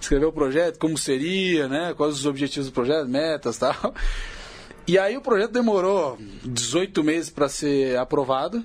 [0.00, 1.94] Escrever o projeto, como seria, né?
[1.96, 3.94] Quais os objetivos do projeto, metas tal.
[4.86, 8.64] E aí o projeto demorou 18 meses para ser aprovado.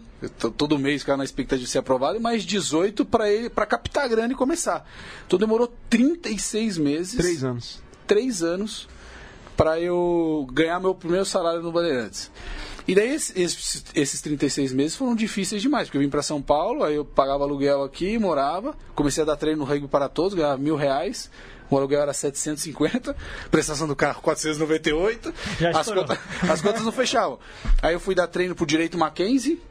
[0.58, 4.34] Todo mês ficava na expectativa de ser aprovado, mais 18 para ele para captar grana
[4.34, 4.88] e começar.
[5.28, 7.16] Então demorou 36 meses.
[7.16, 7.82] Três anos.
[8.08, 8.88] Três anos
[9.56, 12.32] para eu ganhar meu primeiro salário no Bandeirantes.
[12.88, 16.86] E daí esses, esses 36 meses foram difíceis demais, porque eu vim para São Paulo,
[16.86, 20.58] aí eu pagava aluguel aqui, morava, comecei a dar treino no rugby para todos, ganhava
[20.58, 21.30] mil reais
[21.70, 23.16] o aluguel era 750,
[23.52, 25.34] prestação do carro 498,
[25.76, 27.40] as, contas, as contas não fechavam.
[27.82, 29.62] Aí eu fui dar treino pro Direito Mackenzie,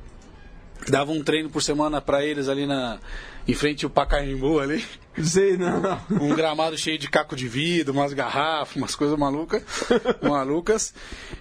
[0.89, 2.99] dava um treino por semana para eles ali na
[3.49, 4.85] em frente ao Pacaembu ali.
[5.23, 6.01] Sei, não, não.
[6.11, 9.63] Um gramado cheio de caco de vidro, umas garrafas, umas coisas malucas.
[10.21, 10.93] malucas.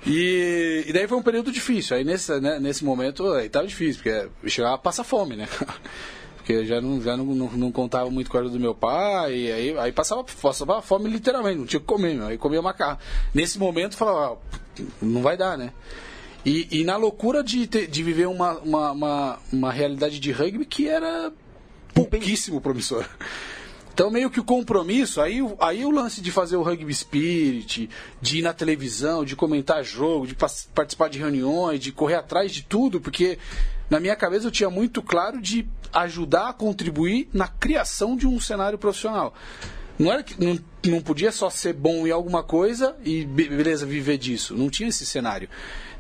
[0.06, 1.98] E, e daí foi um período difícil.
[1.98, 5.48] Aí nesse, né, nesse momento aí tava difícil, porque chegava a passar fome, né?
[6.46, 9.52] Porque já não, já não, não, não contava muito com a do meu pai, e
[9.52, 13.00] aí, aí passava, passava fome literalmente, não tinha que comer, meu, aí comia macarrão.
[13.34, 15.74] Nesse momento falava, ah, não vai dar, né?
[16.46, 20.68] E, e na loucura de, ter, de viver uma, uma, uma, uma realidade de rugby
[20.68, 21.34] que era
[21.96, 23.04] pouquíssimo promissor.
[23.92, 27.90] Então, meio que o compromisso, aí, aí o lance de fazer o rugby spirit,
[28.22, 32.62] de ir na televisão, de comentar jogo, de participar de reuniões, de correr atrás de
[32.62, 33.40] tudo, porque
[33.90, 38.40] na minha cabeça eu tinha muito claro de ajudar a contribuir na criação de um
[38.40, 39.34] cenário profissional.
[39.98, 44.18] Não era que não, não podia só ser bom em alguma coisa e beleza viver
[44.18, 44.56] disso.
[44.56, 45.48] Não tinha esse cenário.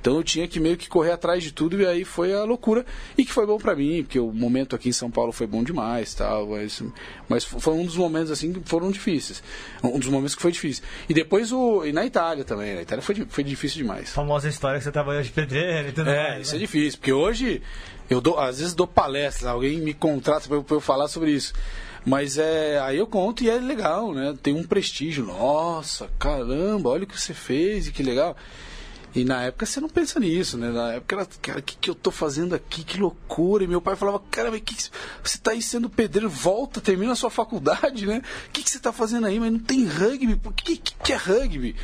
[0.06, 2.86] Então eu tinha que meio que correr atrás de tudo e aí foi a loucura
[3.18, 5.63] e que foi bom para mim, porque o momento aqui em São Paulo foi bom
[5.63, 6.84] demais, tal, mas,
[7.28, 9.41] mas foi um dos momentos assim que foram difíceis.
[9.84, 10.84] Um dos momentos que foi difícil.
[11.10, 14.12] E depois o e na Itália também, na Itália foi, foi difícil demais.
[14.12, 16.38] A famosa história que você trabalhou de pedreiro e tudo é, mais.
[16.38, 16.58] É, isso né?
[16.58, 17.63] é difícil, porque hoje
[18.08, 21.52] eu dou, às vezes dou palestras, alguém me contrata para eu, eu falar sobre isso.
[22.06, 24.36] Mas é, aí eu conto e é legal, né?
[24.44, 25.26] Tem um prestígio.
[25.26, 28.38] Nossa, caramba, olha o que você fez e que legal.
[29.15, 30.69] E na época você não pensa nisso, né?
[30.69, 32.84] Na época era, cara, o que, que eu tô fazendo aqui?
[32.84, 33.63] Que loucura.
[33.63, 34.75] E meu pai falava, cara, mas que,
[35.23, 38.21] você tá aí sendo pedreiro, volta, termina a sua faculdade, né?
[38.47, 39.39] O que, que você tá fazendo aí?
[39.39, 40.39] Mas não tem rugby.
[40.43, 41.75] O que, que, que é rugby?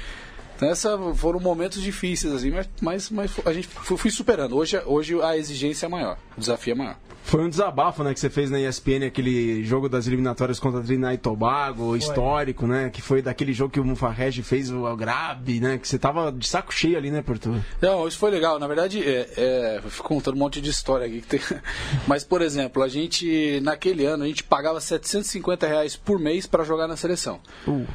[0.61, 4.55] Essa foram momentos difíceis, assim, mas, mas, mas a gente fui superando.
[4.55, 6.97] Hoje, hoje a exigência é maior, o desafio é maior.
[7.23, 11.13] Foi um desabafo, né, que você fez na ESPN, aquele jogo das eliminatórias contra Trinidad
[11.13, 15.77] e Tobago, histórico, né, que foi daquele jogo que o Mufarrege fez o grab, né,
[15.77, 17.55] que você tava de saco cheio ali, né, Porto?
[17.79, 18.59] Não, isso foi legal.
[18.59, 21.21] Na verdade, é, é, fico contando um monte de história aqui.
[21.21, 21.39] Tem...
[22.07, 26.63] Mas, por exemplo, a gente, naquele ano, a gente pagava 750 reais por mês para
[26.63, 27.39] jogar na seleção.
[27.67, 27.85] Uh.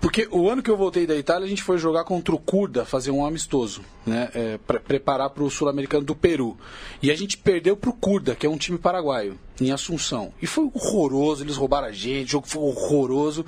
[0.00, 2.84] Porque o ano que eu voltei da Itália, a gente foi jogar contra o Curda,
[2.84, 4.30] fazer um amistoso, né?
[4.32, 6.56] É, para preparar para o Sul-Americano do Peru.
[7.02, 10.32] E a gente perdeu para o Curda, que é um time paraguaio, em Assunção.
[10.40, 13.44] E foi horroroso, eles roubaram a gente, o jogo foi horroroso.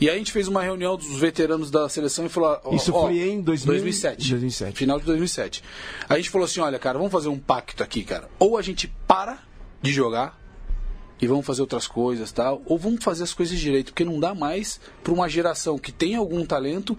[0.00, 2.92] E aí a gente fez uma reunião dos veteranos da seleção e falou: ó, Isso
[2.92, 4.30] ó, foi em 2000 2007.
[4.30, 4.76] 2007.
[4.76, 5.62] Final de 2007.
[6.08, 8.28] Aí a gente falou assim: olha, cara, vamos fazer um pacto aqui, cara.
[8.38, 9.38] Ou a gente para
[9.80, 10.38] de jogar
[11.20, 14.34] e vamos fazer outras coisas tal, ou vamos fazer as coisas direito, porque não dá
[14.34, 16.96] mais para uma geração que tem algum talento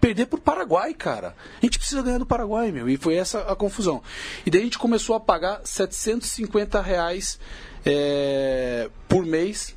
[0.00, 1.34] perder pro Paraguai, cara.
[1.60, 2.88] A gente precisa ganhar do Paraguai, meu.
[2.88, 4.02] E foi essa a confusão.
[4.46, 7.38] E daí a gente começou a pagar 750 reais
[7.84, 9.76] é, por mês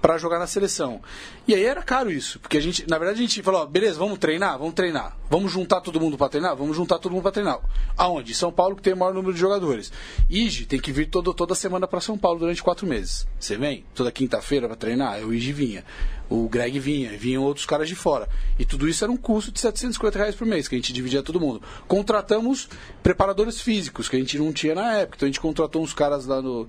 [0.00, 1.00] para jogar na seleção.
[1.46, 3.98] E aí era caro isso, porque a gente, na verdade, a gente falou, ó, beleza,
[3.98, 5.16] vamos treinar, vamos treinar.
[5.28, 6.56] Vamos juntar todo mundo para treinar?
[6.56, 7.60] Vamos juntar todo mundo para treinar.
[7.96, 8.34] Aonde?
[8.34, 9.92] São Paulo que tem o maior número de jogadores.
[10.28, 13.26] Ige tem que vir todo, toda semana para São Paulo durante quatro meses.
[13.38, 15.20] Você vem toda quinta-feira para treinar?
[15.20, 15.84] O Ige vinha.
[16.28, 18.28] O Greg vinha, vinham outros caras de fora.
[18.56, 21.24] E tudo isso era um custo de 750 reais por mês, que a gente dividia
[21.24, 21.60] todo mundo.
[21.88, 22.68] Contratamos
[23.02, 25.16] preparadores físicos, que a gente não tinha na época.
[25.16, 26.68] Então a gente contratou uns caras lá no,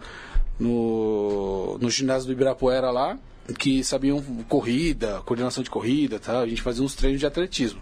[0.61, 3.17] no, no ginásio do Ibirapuera lá,
[3.57, 6.39] que sabiam corrida, coordenação de corrida, tá?
[6.39, 7.81] a gente fazia uns treinos de atletismo.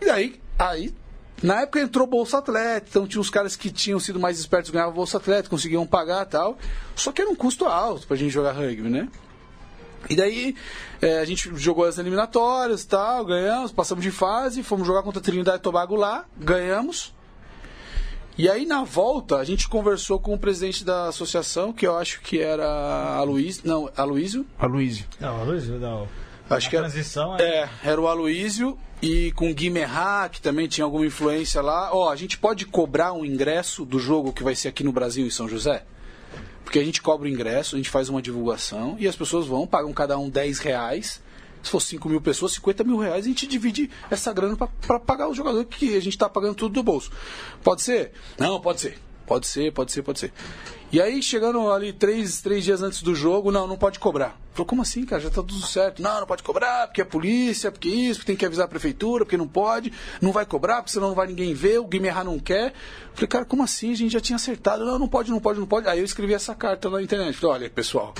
[0.00, 0.92] E daí, aí,
[1.40, 4.92] na época entrou Bolsa Atleta, então tinha uns caras que tinham sido mais espertos, ganhavam
[4.92, 6.58] Bolsa Atleta, conseguiam pagar tal.
[6.96, 9.08] Só que era um custo alto pra gente jogar rugby, né?
[10.10, 10.56] E daí
[11.00, 15.22] é, a gente jogou as eliminatórias tal, ganhamos, passamos de fase, fomos jogar contra a
[15.22, 17.13] Trinidade e Tobago lá, ganhamos.
[18.36, 22.20] E aí na volta a gente conversou com o presidente da associação, que eu acho
[22.20, 24.44] que era a Luiz, não, Aloysio.
[24.58, 25.06] Aloysio.
[25.20, 26.08] Não, Aloysio, não.
[26.50, 30.32] Acho A que era, transição é- é, era o Aloysio e com o Gui Merrat,
[30.32, 31.94] que também tinha alguma influência lá.
[31.94, 35.24] Ó, a gente pode cobrar um ingresso do jogo que vai ser aqui no Brasil,
[35.26, 35.84] em São José?
[36.64, 39.66] Porque a gente cobra o ingresso, a gente faz uma divulgação e as pessoas vão,
[39.66, 41.22] pagam cada um 10 reais.
[41.64, 45.28] Se for 5 mil pessoas, 50 mil reais, a gente divide essa grana para pagar
[45.28, 47.10] o jogador que a gente está pagando tudo do bolso.
[47.62, 48.12] Pode ser?
[48.38, 48.98] Não, pode ser.
[49.26, 50.32] Pode ser, pode ser, pode ser.
[50.92, 54.38] E aí, chegando ali três, três dias antes do jogo, não, não pode cobrar.
[54.52, 55.20] Falou, como assim, cara?
[55.20, 56.00] Já tá tudo certo.
[56.00, 59.24] Não, não pode cobrar, porque é polícia, porque isso, porque tem que avisar a prefeitura,
[59.24, 62.38] porque não pode, não vai cobrar, porque senão não vai ninguém ver, o Guimerá não
[62.38, 62.72] quer.
[63.14, 63.92] Falei, cara, como assim?
[63.92, 64.84] A gente já tinha acertado.
[64.84, 65.88] Não, não pode, não pode, não pode.
[65.88, 67.34] Aí eu escrevi essa carta na internet.
[67.34, 68.14] Falei, olha, pessoal,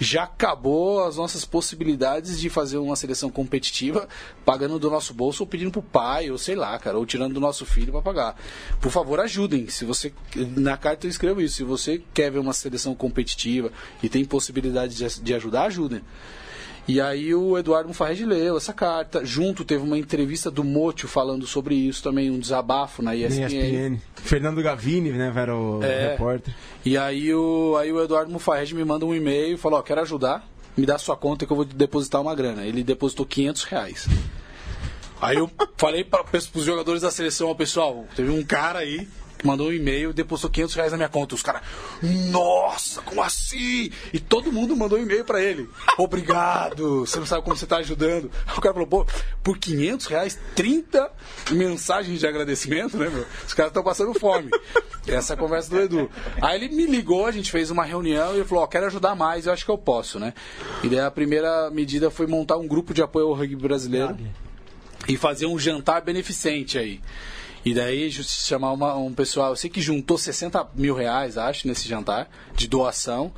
[0.00, 4.08] já acabou as nossas possibilidades de fazer uma seleção competitiva
[4.46, 7.40] pagando do nosso bolso ou pedindo pro pai, ou sei lá, cara, ou tirando do
[7.40, 8.36] nosso filho para pagar.
[8.80, 9.68] Por favor, ajudem.
[9.68, 10.10] Se você
[10.56, 13.70] na carta eu escrevo isso, se você quer ver uma seleção competitiva
[14.02, 16.00] e tem possibilidade de, de ajudar, ajudem.
[16.88, 19.24] E aí o Eduardo Mufarrege leu essa carta.
[19.24, 23.46] Junto teve uma entrevista do Motio falando sobre isso também, um desabafo na ESPN.
[23.46, 23.98] ESPN.
[24.16, 26.12] Fernando Gavini, né, era o É.
[26.12, 26.54] repórter.
[26.84, 30.00] E aí o, aí o Eduardo Mufarrege me manda um e-mail e falou, ó, quero
[30.00, 32.64] ajudar, me dá sua conta que eu vou depositar uma grana.
[32.64, 34.08] Ele depositou 500 reais.
[35.20, 39.06] Aí eu falei para os jogadores da seleção, ó, pessoal, teve um cara aí
[39.44, 41.34] mandou um e-mail, depositou 500 reais na minha conta.
[41.34, 41.62] Os caras,
[42.30, 43.90] nossa, como assim?
[44.12, 45.68] E todo mundo mandou um e-mail para ele.
[45.98, 48.30] Obrigado, você não sabe como você tá ajudando.
[48.56, 49.06] O cara falou, pô,
[49.42, 51.10] por 500 reais, 30
[51.52, 53.26] mensagens de agradecimento, né, meu?
[53.46, 54.50] Os caras estão passando fome.
[55.06, 56.10] Essa é a conversa do Edu.
[56.40, 59.14] Aí ele me ligou, a gente fez uma reunião e ele falou, ó, quero ajudar
[59.14, 60.34] mais, eu acho que eu posso, né?
[60.82, 64.16] E daí a primeira medida foi montar um grupo de apoio ao rugby brasileiro
[65.08, 67.00] e fazer um jantar beneficente aí.
[67.64, 71.86] E daí chamar uma- um pessoal, eu sei que juntou 60 mil reais, acho, nesse
[71.88, 73.32] jantar, de doação.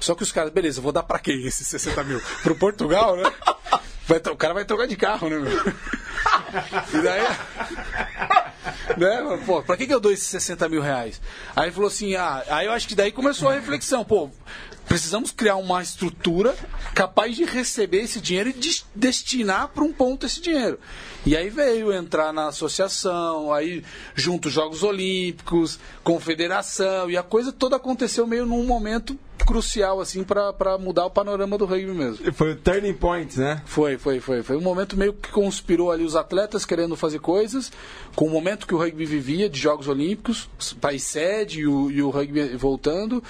[0.00, 2.20] Só que os caras, beleza, vou dar pra quem esses 60 mil?
[2.42, 3.30] Pro Portugal, né?
[4.06, 5.52] Vai o cara vai trocar de carro, né, meu?
[6.94, 7.26] E daí.
[8.96, 9.42] Né?
[9.44, 11.20] Pô, pra que, que eu dou esses 60 mil reais?
[11.54, 14.30] Aí falou assim: ah, aí eu acho que daí começou a reflexão, pô.
[14.88, 16.54] Precisamos criar uma estrutura
[16.94, 20.78] capaz de receber esse dinheiro e des- destinar para um ponto esse dinheiro.
[21.26, 23.82] E aí veio entrar na associação, aí
[24.14, 30.76] junto Jogos Olímpicos, Confederação, e a coisa toda aconteceu meio num momento crucial, assim, para
[30.78, 32.32] mudar o panorama do rugby mesmo.
[32.32, 33.62] Foi o turning point, né?
[33.64, 34.42] Foi, foi, foi.
[34.42, 37.70] Foi um momento meio que conspirou ali os atletas querendo fazer coisas,
[38.14, 40.48] com o momento que o rugby vivia de Jogos Olímpicos,
[40.80, 43.22] país sede e o, e o rugby voltando,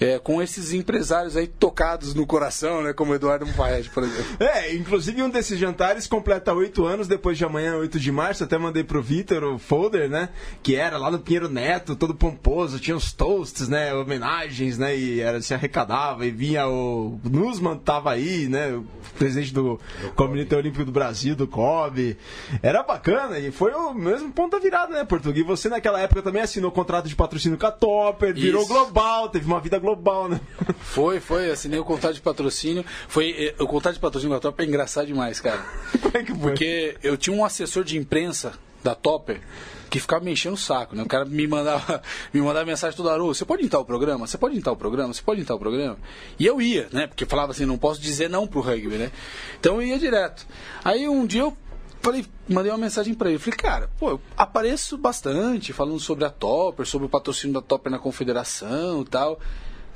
[0.00, 2.92] é, com esses empresários aí tocados no coração, né?
[2.92, 4.36] Como o Eduardo Mufaed, por exemplo.
[4.46, 8.44] É, inclusive um desses jantares completa oito anos depois de amanhã, 8 de março.
[8.44, 10.28] Até mandei pro Vitor o folder, né?
[10.62, 13.92] Que era lá no Pinheiro Neto, todo pomposo, tinha os toasts, né?
[13.94, 14.96] Homenagens, né?
[14.96, 18.72] E era, se arrecadava e vinha o Nusman tava aí, né?
[18.72, 18.84] O
[19.18, 19.80] presidente do
[20.14, 22.16] Comitê Olímpico do Brasil, do COB.
[22.62, 25.44] Era bacana e foi o mesmo ponto da virada, né, Português?
[25.44, 28.72] E você naquela época também assinou contrato de patrocínio com a Topper, virou Isso.
[28.72, 30.40] global, teve uma vida global, né?
[30.80, 32.84] Foi, foi, assinei o contrato de patrocínio.
[33.06, 35.64] Foi, eh, o contrato de patrocínio da Top é engraçado demais, cara.
[36.02, 36.40] Como é que foi?
[36.40, 39.40] Porque eu tinha um assessor de imprensa da Topper
[39.88, 41.02] que ficava me enchendo o saco, né?
[41.02, 42.02] O cara me mandava,
[42.34, 44.26] me mandava mensagem toda hora, "Ô, você pode entrar o programa?
[44.26, 45.14] Você pode entrar o programa?
[45.14, 45.96] Você pode entrar o programa?
[46.38, 47.06] E eu ia, né?
[47.06, 49.12] Porque falava assim, não posso dizer não pro rugby, né?
[49.60, 50.46] Então eu ia direto.
[50.84, 51.56] Aí um dia eu
[52.00, 53.38] falei, mandei uma mensagem pra ele.
[53.38, 57.90] Falei, cara, pô, eu apareço bastante falando sobre a Topper, sobre o patrocínio da Topper
[57.90, 59.40] na confederação e tal.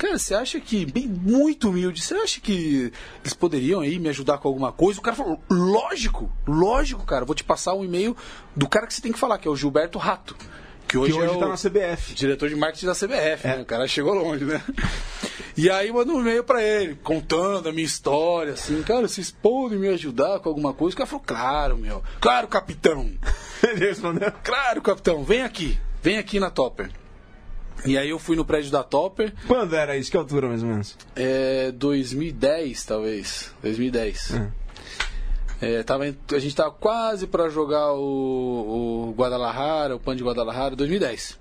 [0.01, 2.91] Cara, você acha que, bem muito humilde, você acha que
[3.23, 4.99] eles poderiam aí me ajudar com alguma coisa?
[4.99, 8.17] O cara falou, lógico, lógico, cara, vou te passar um e-mail
[8.57, 10.35] do cara que você tem que falar, que é o Gilberto Rato.
[10.89, 12.15] Que hoje, Que hoje é tá na CBF.
[12.15, 13.61] diretor de marketing da CBF, né?
[13.61, 14.63] O cara chegou longe, né?
[15.55, 19.79] E aí mandou um e-mail pra ele, contando a minha história, assim, cara, vocês podem
[19.79, 20.95] me ajudar com alguma coisa?
[20.95, 22.03] O cara falou, claro, meu.
[22.23, 23.13] Claro, capitão.
[23.63, 24.33] Ele respondeu.
[24.43, 25.79] Claro, capitão, vem aqui.
[26.03, 26.91] Vem aqui na Topper.
[27.87, 30.11] E aí eu fui no prédio da Topper, Quando era isso?
[30.11, 30.97] Que altura, mais ou menos?
[31.17, 33.53] é, 2010, talvez.
[33.63, 34.41] 2010.
[35.63, 40.23] É, tava, em- a gente tava quase para jogar o, o Guadalajara, o Pan de
[40.25, 41.39] Guadalajara, 2010.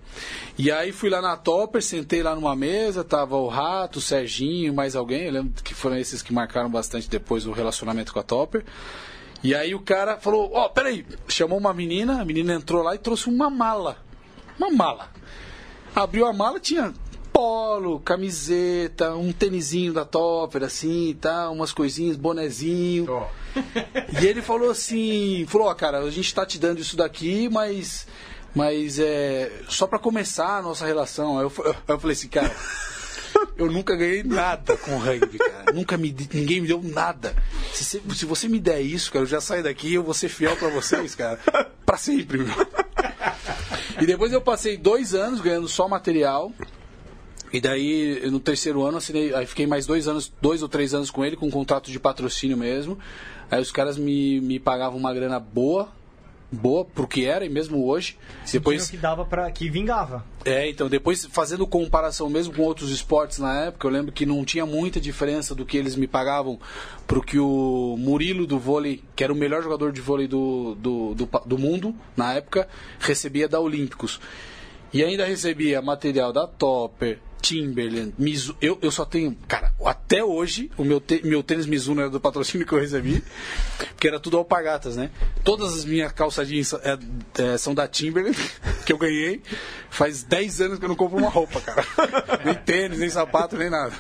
[0.57, 4.73] E aí fui lá na Topper, sentei lá numa mesa, tava o Rato, o Serginho,
[4.73, 8.23] mais alguém, eu lembro que foram esses que marcaram bastante depois o relacionamento com a
[8.23, 8.65] Topper.
[9.41, 12.97] E aí o cara falou, ó, peraí, chamou uma menina, a menina entrou lá e
[12.97, 13.95] trouxe uma mala.
[14.57, 15.07] Uma mala.
[15.95, 16.93] Abriu a mala, tinha
[17.33, 23.05] polo, camiseta, um tênisinho da Topper, assim, tá, umas coisinhas, bonezinho.
[23.09, 23.27] Ó,
[24.21, 28.07] E ele falou assim, falou, ó, cara, a gente tá te dando isso daqui, mas
[28.55, 31.37] mas é só pra começar a nossa relação.
[31.37, 32.51] Aí eu, fa- eu falei assim, cara,
[33.57, 35.71] eu nunca ganhei nada com rugby, cara.
[35.71, 37.35] Nunca me ninguém me deu nada.
[37.73, 40.29] Se, você- se você me der isso, cara, eu já saio daqui, eu vou ser
[40.29, 41.39] fiel pra vocês, cara,
[41.85, 42.39] pra sempre.
[42.39, 42.55] Meu.
[43.99, 46.51] E depois eu passei dois anos ganhando só material.
[47.51, 51.09] E daí, no terceiro ano, assinei, aí fiquei mais dois anos, dois ou três anos
[51.09, 52.97] com ele, com um contrato de patrocínio mesmo.
[53.49, 55.89] Aí os caras me, me pagavam uma grana boa,
[56.51, 58.17] boa pro que era, e mesmo hoje.
[58.39, 60.25] Depois Depois, que dava para que vingava.
[60.45, 64.43] é, então, depois fazendo comparação mesmo com outros esportes na época, eu lembro que não
[64.43, 66.59] tinha muita diferença do que eles me pagavam
[67.05, 71.15] pro que o Murilo do vôlei, que era o melhor jogador de vôlei do, do,
[71.15, 72.67] do, do mundo na época,
[72.99, 74.19] recebia da Olímpicos.
[74.91, 78.55] E ainda recebia material da Topper, Timberland, Mizu.
[78.61, 79.35] Eu, eu só tenho.
[79.47, 83.23] Cara, até hoje, o meu, tê- meu tênis Mizuno era do patrocínio que eu recebi,
[83.77, 85.09] porque era tudo alpagatas, né?
[85.43, 86.97] Todas as minhas calça jeans é,
[87.37, 88.37] é, são da Timberland,
[88.85, 89.41] que eu ganhei.
[89.91, 91.83] Faz 10 anos que eu não compro uma roupa, cara.
[92.45, 93.93] nem tênis, nem sapato, nem nada.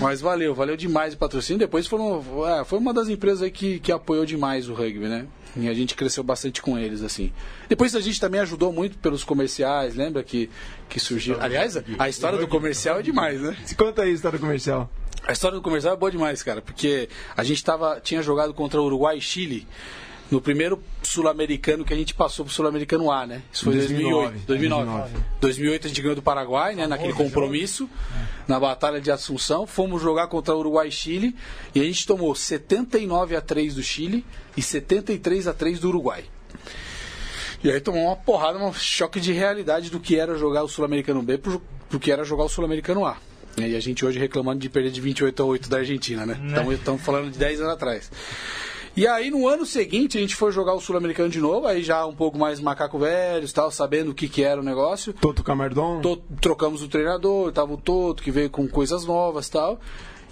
[0.00, 1.58] Mas valeu, valeu demais o patrocínio.
[1.58, 5.26] Depois foram, é, foi uma das empresas aí que, que apoiou demais o rugby, né?
[5.56, 7.32] E a gente cresceu bastante com eles, assim.
[7.68, 10.48] Depois a gente também ajudou muito pelos comerciais, lembra que,
[10.88, 11.40] que surgiram.
[11.42, 12.59] Aliás, a história do comercial
[12.98, 13.56] é demais, né?
[13.76, 14.90] Conta aí a história comercial.
[15.26, 18.80] A história do comercial é boa demais, cara, porque a gente tava, tinha jogado contra
[18.80, 19.66] Uruguai e Chile
[20.30, 23.42] no primeiro sul-americano que a gente passou pro sul-americano A, né?
[23.52, 24.46] Isso foi em 2008.
[24.46, 24.46] 2009.
[24.46, 25.24] 2009.
[25.40, 26.86] 2008 a gente ganhou do Paraguai, né?
[26.86, 27.90] Naquele compromisso,
[28.46, 29.66] na Batalha de Assunção.
[29.66, 31.34] Fomos jogar contra Uruguai e Chile
[31.74, 34.24] e a gente tomou 79 a 3 do Chile
[34.56, 36.24] e 73 a 3 do Uruguai.
[37.62, 41.22] E aí tomou uma porrada, um choque de realidade do que era jogar o Sul-Americano
[41.22, 43.16] B pro, pro que era jogar o Sul-Americano A.
[43.58, 46.40] E a gente hoje reclamando de perder de 28 a 8 da Argentina, né?
[46.72, 48.10] Estamos falando de 10 anos atrás.
[48.96, 52.04] E aí no ano seguinte a gente foi jogar o Sul-Americano de novo, aí já
[52.06, 55.12] um pouco mais macaco velhos, tal, sabendo o que, que era o negócio.
[55.12, 56.00] Toto Camardon.
[56.00, 59.78] To- trocamos o treinador, tava o Toto que veio com coisas novas tal.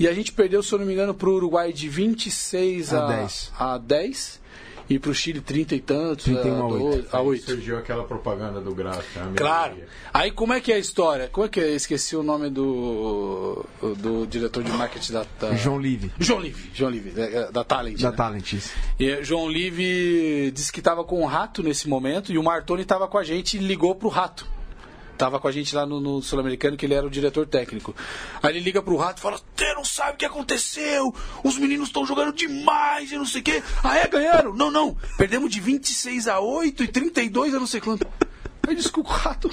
[0.00, 3.06] E a gente perdeu, se eu não me engano, pro Uruguai de 26 A a,
[3.08, 3.52] 10.
[3.58, 4.40] a 10
[4.88, 6.96] e pro Chile 30 e tantos, 31 a a 8.
[6.96, 7.44] 12 a 8.
[7.44, 9.02] surgiu aquela propaganda do Graça.
[9.36, 9.76] Claro.
[10.12, 11.28] Aí como é que é a história?
[11.28, 11.70] Como é que é?
[11.70, 13.64] Esqueci o nome do
[13.98, 15.54] do diretor de marketing da, da...
[15.54, 16.10] João Live.
[16.18, 18.00] João Live, João Live, da, da Talent.
[18.00, 18.16] Da né?
[18.16, 18.52] Talent.
[18.52, 18.72] isso.
[18.98, 22.82] E eh, João Live disse que estava com o Rato nesse momento e o Martoni
[22.82, 24.57] estava com a gente e ligou pro Rato.
[25.18, 27.94] Tava com a gente lá no, no Sul-Americano, que ele era o diretor técnico.
[28.40, 31.12] Aí ele liga pro Rato e fala: Você não sabe o que aconteceu?
[31.42, 33.62] Os meninos estão jogando demais e não sei o quê.
[33.82, 34.06] Ah, é?
[34.06, 34.54] Ganharam?
[34.54, 34.96] Não, não.
[35.16, 38.06] Perdemos de 26 a 8 e 32 a não sei quanto.
[38.66, 39.50] Aí disse que o Rato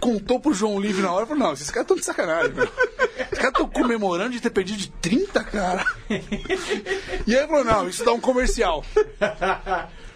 [0.00, 2.64] contou pro João Livre na hora e falou: Não, esses caras estão de sacanagem, meu.
[2.64, 5.84] Os caras estão comemorando de ter perdido de 30, cara.
[7.26, 8.84] E aí ele falou: Não, isso dá um comercial.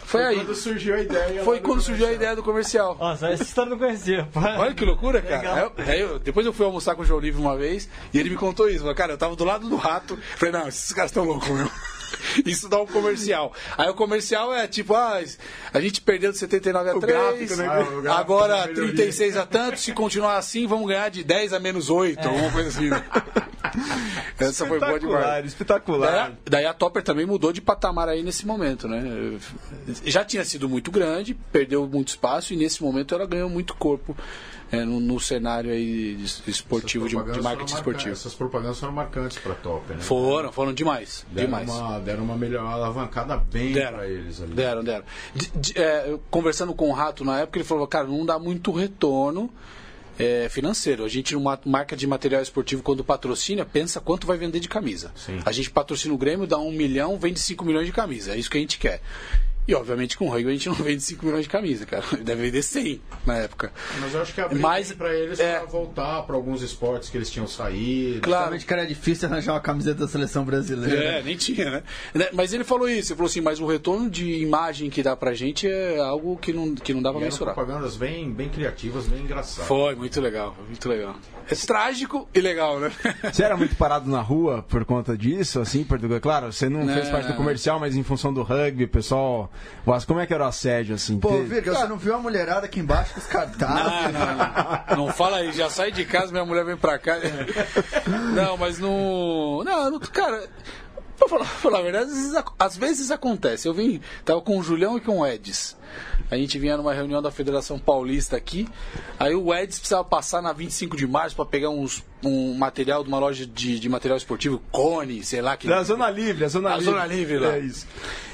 [0.07, 0.37] Foi aí.
[0.37, 1.43] Quando surgiu a ideia.
[1.45, 2.97] Foi quando surgiu a ideia do comercial.
[2.99, 4.29] Nossa, essa história não conhecia.
[4.35, 5.73] Olha que loucura, cara.
[5.79, 8.31] Aí aí eu- depois eu fui almoçar com o João Livre uma vez e ele
[8.31, 8.81] me contou isso.
[8.81, 10.17] Falei, Cara, eu tava do lado do rato.
[10.37, 11.69] Falei, não, esses caras estão loucos, meu.
[12.47, 13.53] Isso dá um comercial.
[13.77, 15.21] Aí o comercial é tipo, ah,
[15.75, 17.67] a gente perdeu de 79 a O 3, gráfico, né?
[17.67, 18.93] Ah, o gráfico agora da melhoria.
[18.95, 22.69] 36 a tanto, se continuar assim, vamos ganhar de 10 a menos 8, alguma coisa
[22.69, 23.05] assim, né?
[24.39, 25.47] Essa foi boa demais.
[25.47, 29.39] Espetacular, Daí, a- daí a Topper também mudou de patamar aí nesse momento, né?
[30.05, 34.17] Já tinha sido muito grande, perdeu muito espaço e nesse momento ela ganhou muito corpo
[34.73, 38.11] é, no, no cenário aí esportivo, de, de marketing esportivo.
[38.13, 40.01] Essas propagandas foram marcantes para Top, né?
[40.01, 41.25] Foram, foram demais.
[41.31, 41.71] Deram demais.
[41.71, 44.55] uma, deram uma melhor alavancada bem para eles ali.
[44.55, 45.05] Deram, deram.
[45.35, 48.73] De- de- é, conversando com o Rato na época, ele falou, cara, não dá muito
[48.73, 49.51] retorno
[50.19, 51.05] é, financeiro.
[51.05, 55.13] A gente, numa marca de material esportivo, quando patrocina, pensa quanto vai vender de camisa.
[55.15, 55.41] Sim.
[55.45, 58.35] A gente patrocina o Grêmio, dá um milhão, vende 5 milhões de camisa.
[58.35, 59.01] É isso que a gente quer.
[59.69, 62.05] E, obviamente, com o rugby a gente não vende 5 milhões de camisa, cara.
[62.23, 63.73] Deve vender 100 na época.
[64.01, 67.17] Mas eu acho que abriu Mas, para eles é- para voltar para alguns esportes que
[67.17, 68.21] eles tinham saído.
[68.21, 68.43] Claro.
[68.45, 71.03] Realmente, cara, é difícil arranjar uma camiseta da seleção brasileira.
[71.19, 71.83] É, nem tinha, né?
[72.15, 75.17] Né, Mas ele falou isso, ele falou assim, mas o retorno de imagem que dá
[75.17, 77.55] pra gente é algo que não, que não dá pra E eram mensurar.
[77.55, 79.67] propagandas bem, bem criativas, bem engraçadas.
[79.67, 81.17] Foi, muito legal, muito legal.
[81.51, 82.91] É trágico e legal, né?
[83.33, 86.21] Você era muito parado na rua por conta disso, assim, Portugal?
[86.21, 86.95] Claro, você não, Não.
[86.95, 89.51] fez parte do comercial, mas em função do rugby, o pessoal.
[89.85, 91.19] Mas Como é que era o assédio, assim?
[91.21, 93.85] Pô, Virga, você não viu a mulherada aqui embaixo com os cartazes?
[93.85, 95.07] Não, não, não.
[95.07, 97.17] Não fala aí, já sai de casa, minha mulher vem pra cá.
[98.35, 98.79] Não, mas.
[98.79, 100.49] Não, não- cara.
[101.17, 103.67] Pra falar, falar a verdade, às vezes, às vezes acontece.
[103.67, 105.77] Eu vim, tava com o Julião e com o Edis.
[106.31, 108.69] A gente vinha numa reunião da Federação Paulista aqui.
[109.19, 113.09] Aí o Edis precisava passar na 25 de março pra pegar uns, um material de
[113.09, 115.67] uma loja de, de material esportivo, Cone, sei lá que.
[115.69, 116.93] Da Zona Livre, a Zona A Livre.
[116.93, 117.57] Zona Livre lá.
[117.57, 117.87] É isso.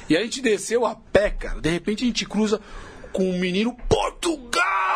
[0.09, 1.61] E a gente desceu a pé, cara.
[1.61, 2.59] De repente a gente cruza
[3.13, 4.92] com um menino Portugal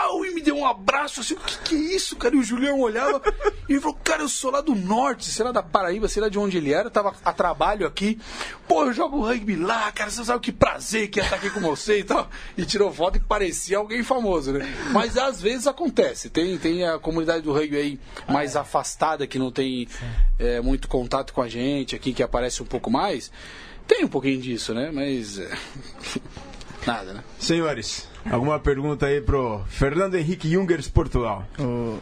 [0.47, 1.33] deu um abraço assim.
[1.33, 2.35] O que, que é isso, cara?
[2.35, 3.21] E o Julião olhava
[3.67, 6.29] e ele falou: Cara, eu sou lá do norte, sei lá da Paraíba, sei lá
[6.29, 6.87] de onde ele era.
[6.87, 8.17] Eu tava a trabalho aqui.
[8.67, 10.09] Pô, eu jogo rugby lá, cara.
[10.09, 12.29] Você sabe que prazer que é estar aqui com você e tal.
[12.57, 14.73] E tirou foto e parecia alguém famoso, né?
[14.93, 16.29] Mas às vezes acontece.
[16.29, 19.87] Tem, tem a comunidade do rugby aí mais afastada que não tem
[20.39, 23.29] é, muito contato com a gente aqui, que aparece um pouco mais.
[23.85, 24.91] Tem um pouquinho disso, né?
[24.93, 25.39] Mas.
[25.39, 25.49] é,
[26.87, 27.23] Nada, né?
[27.37, 31.45] Senhores, alguma pergunta aí pro Fernando Henrique Jungers, Portugal?
[31.59, 31.97] O-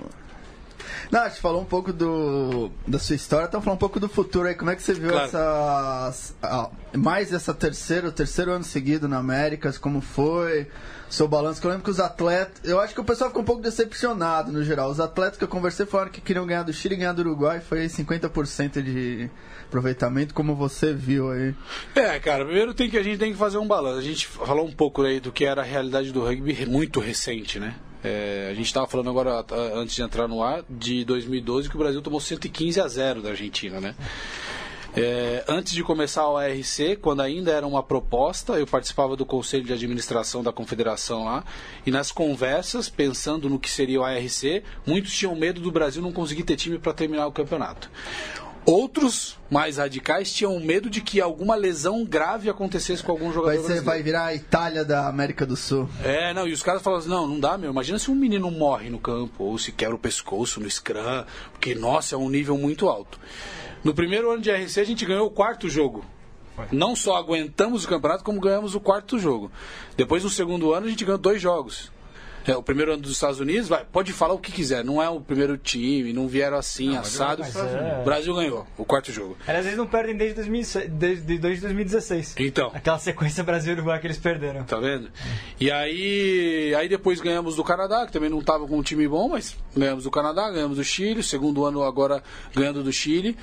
[1.12, 4.10] Não, a gente falou um pouco do, da sua história, então falar um pouco do
[4.10, 4.56] futuro aí.
[4.56, 5.26] Como é que você viu Claro.
[5.28, 6.36] essas.
[6.42, 10.68] ah, mais essa terceira, o terceiro ano seguido na Américas, como foi?
[11.16, 12.60] Seu balanço, que eu lembro que os atletas.
[12.70, 14.90] Eu acho que o pessoal ficou um pouco decepcionado no geral.
[14.90, 17.62] Os atletas que eu conversei falaram que queriam ganhar do Chile e ganhar do Uruguai.
[17.62, 19.30] Foi 50% de
[19.66, 21.56] aproveitamento, como você viu aí.
[21.96, 24.00] É, cara, primeiro tem que a gente tem que fazer um balanço.
[24.00, 27.60] A gente falou um pouco aí do que era a realidade do rugby muito recente,
[27.60, 27.76] né?
[28.04, 31.80] É, a gente estava falando agora, antes de entrar no ar, de 2012, que o
[31.80, 33.96] Brasil tomou 115 a 0 da Argentina, né?
[34.96, 39.66] É, antes de começar o ARC, quando ainda era uma proposta, eu participava do conselho
[39.66, 41.44] de administração da confederação lá,
[41.86, 46.14] e nas conversas, pensando no que seria o ARC, muitos tinham medo do Brasil não
[46.14, 47.90] conseguir ter time para terminar o campeonato.
[48.66, 53.76] Outros, mais radicais, tinham medo de que alguma lesão grave acontecesse com algum jogador Vai,
[53.76, 55.88] ser, vai virar a Itália da América do Sul.
[56.04, 57.70] É, não, e os caras falam assim, não, não dá, meu.
[57.70, 61.76] Imagina se um menino morre no campo, ou se quebra o pescoço no scrum, porque,
[61.76, 63.20] nossa, é um nível muito alto.
[63.86, 66.04] No primeiro ano de RC, a gente ganhou o quarto jogo.
[66.72, 69.52] Não só aguentamos o campeonato, como ganhamos o quarto jogo.
[69.96, 71.92] Depois, no segundo ano, a gente ganhou dois jogos.
[72.48, 75.10] É, o primeiro ano dos Estados Unidos, vai, pode falar o que quiser, não é
[75.10, 77.42] o primeiro time, não vieram assim, assado.
[77.42, 78.00] mas é.
[78.02, 79.36] O Brasil ganhou o quarto jogo.
[79.48, 82.36] Aliás, eles não perdem desde, 2006, desde, desde 2016.
[82.40, 82.72] Então.
[82.72, 84.64] Aquela sequência Brasil-Uruguai que eles perderam.
[84.64, 85.10] Tá vendo?
[85.60, 89.30] E aí, aí depois ganhamos do Canadá, que também não estava com um time bom,
[89.30, 92.22] mas ganhamos do Canadá, ganhamos do Chile, segundo ano agora
[92.54, 93.36] ganhando do Chile.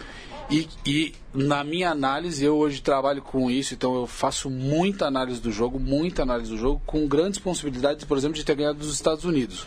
[0.50, 5.40] E, e na minha análise, eu hoje trabalho com isso, então eu faço muita análise
[5.40, 8.92] do jogo, muita análise do jogo, com grandes possibilidades, por exemplo, de ter ganhado dos
[8.92, 9.64] Estados Unidos.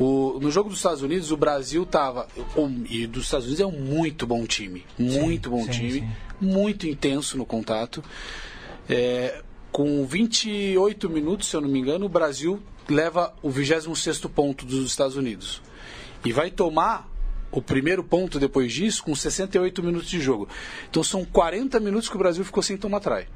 [0.00, 2.26] O- no jogo dos Estados Unidos, o Brasil estava.
[2.88, 4.84] E dos Estados Unidos é um muito bom time.
[4.98, 5.92] Muito bom sim, time.
[5.92, 6.08] sim.
[6.40, 8.02] Muito intenso no contato.
[8.88, 14.64] É, com 28 minutos, se eu não me engano, o Brasil leva o 26º ponto
[14.64, 15.60] dos Estados Unidos.
[16.24, 17.08] E vai tomar
[17.50, 20.48] o primeiro ponto depois disso com 68 minutos de jogo.
[20.88, 23.26] Então são 40 minutos que o Brasil ficou sem tomar try.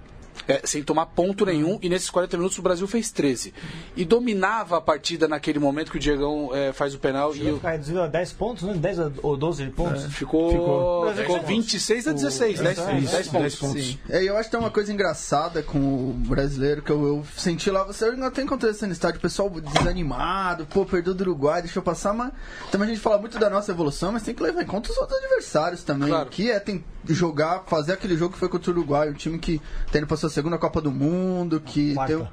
[0.49, 3.55] É, sem tomar ponto nenhum, e nesses 40 minutos o Brasil fez 13.
[3.97, 7.57] E dominava a partida naquele momento que o Diegão é, faz o penal e o,
[7.57, 8.75] Ficar reduzido a 10 pontos, né?
[8.75, 10.05] 10 ou 12 pontos.
[10.07, 11.15] ficou, Ficou.
[11.15, 13.87] ficou, 26 a 16, 10, Isso, 10 isso, pontos.
[13.87, 13.99] Sim.
[14.09, 17.71] É, eu acho que tem uma coisa engraçada com o brasileiro que eu, eu senti
[17.71, 17.85] lá.
[17.85, 21.83] Você eu até encontrei isso no estádio, o pessoal desanimado, pô, perdeu do Uruguai, deixou
[21.83, 22.33] passar, mas
[22.71, 24.99] também a gente fala muito da nossa evolução, mas tem que levar em conta os
[24.99, 26.09] outros adversários também.
[26.09, 26.31] Claro.
[26.31, 29.61] Que é tem jogar, fazer aquele jogo que foi contra o Uruguai, um time que
[29.91, 32.15] tem possibilidade sua segunda Copa do Mundo, que Quarta.
[32.15, 32.23] tem.
[32.23, 32.29] um-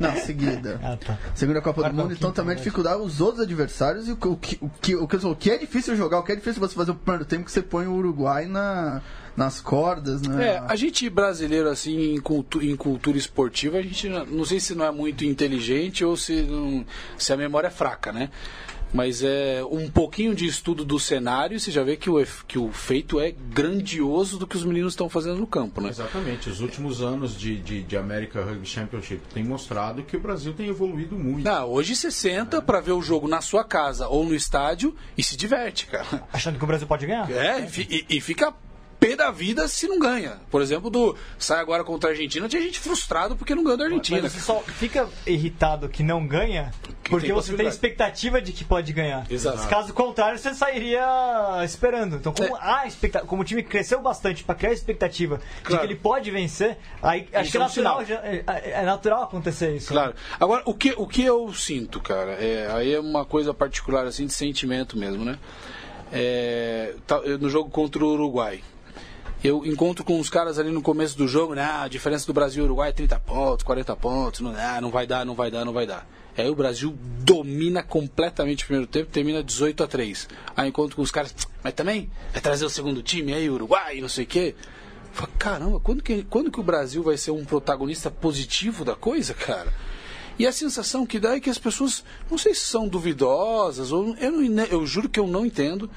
[0.00, 0.80] Não, seguida.
[0.82, 1.18] Ah, tá.
[1.34, 2.58] Segunda Copa Quarta do Mundo, então também a né?
[2.62, 5.50] dificuldade os outros adversários e o, que- o, que, o, que, o, que, o que
[5.50, 7.86] é difícil jogar, o que é difícil você fazer o primeiro tempo que você põe
[7.86, 9.02] o Uruguai na,
[9.36, 10.46] nas cordas, né?
[10.54, 14.58] É, a gente brasileiro, assim, em, cultu em cultura esportiva, a gente não, não sei
[14.60, 16.84] se não é muito inteligente ou se, não-
[17.18, 18.30] se a memória é fraca, né?
[18.96, 22.72] Mas é um pouquinho de estudo do cenário, você já vê que o, que o
[22.72, 25.90] feito é grandioso do que os meninos estão fazendo no campo, né?
[25.90, 26.48] Exatamente.
[26.48, 30.68] Os últimos anos de, de, de America Rugby Championship têm mostrado que o Brasil tem
[30.68, 31.44] evoluído muito.
[31.44, 35.22] Não, hoje você senta pra ver o jogo na sua casa ou no estádio e
[35.22, 36.06] se diverte, cara.
[36.32, 37.30] Achando que o Brasil pode ganhar?
[37.30, 38.52] É, e, fi- e- e fica
[39.08, 40.40] pé da vida se não ganha.
[40.50, 43.84] Por exemplo, do sai agora contra a Argentina, tinha gente frustrado porque não ganhou da
[43.84, 44.22] Argentina.
[44.22, 46.72] Mas você só fica irritado que não ganha
[47.08, 49.26] porque tem você tem expectativa de que pode ganhar.
[49.30, 49.68] Exato.
[49.68, 51.04] Caso contrário, você sairia
[51.64, 52.16] esperando.
[52.16, 52.60] Então, como, É.
[52.60, 55.80] a expecta- como o time cresceu bastante para criar a expectativa de Claro.
[55.86, 58.44] que ele pode vencer, aí acho que é é natural, já- é,
[58.80, 59.92] é natural acontecer isso.
[59.92, 60.14] Claro.
[60.40, 64.26] Agora, o que, o que eu sinto, cara, é, aí é uma coisa particular, assim,
[64.26, 65.38] de sentimento mesmo, né?
[66.12, 68.62] É, tá- no jogo contra o Uruguai.
[69.46, 71.62] Eu encontro com os caras ali no começo do jogo, né?
[71.62, 74.90] Ah, a diferença do Brasil e Uruguai é 30 pontos, 40 pontos, não, ah, não
[74.90, 76.04] vai dar, não vai dar, não vai dar.
[76.36, 80.28] Aí o Brasil domina completamente o primeiro tempo, termina 18 a 3.
[80.56, 81.32] Aí encontro com os caras,
[81.62, 84.56] mas também vai trazer o segundo time aí, Uruguai, não sei o quê.
[85.12, 89.32] Fala, caramba, quando que, quando que o Brasil vai ser um protagonista positivo da coisa,
[89.32, 89.72] cara?
[90.40, 94.16] E a sensação que dá é que as pessoas, não sei se são duvidosas, ou
[94.16, 95.88] eu, não, eu juro que eu não entendo.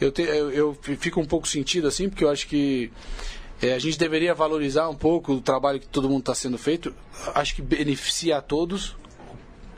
[0.00, 2.90] Eu, te- eu, eu fico um pouco sentido assim, porque eu acho que
[3.60, 6.94] é, a gente deveria valorizar um pouco o trabalho que todo mundo está sendo feito.
[7.34, 8.96] Acho que beneficia a todos.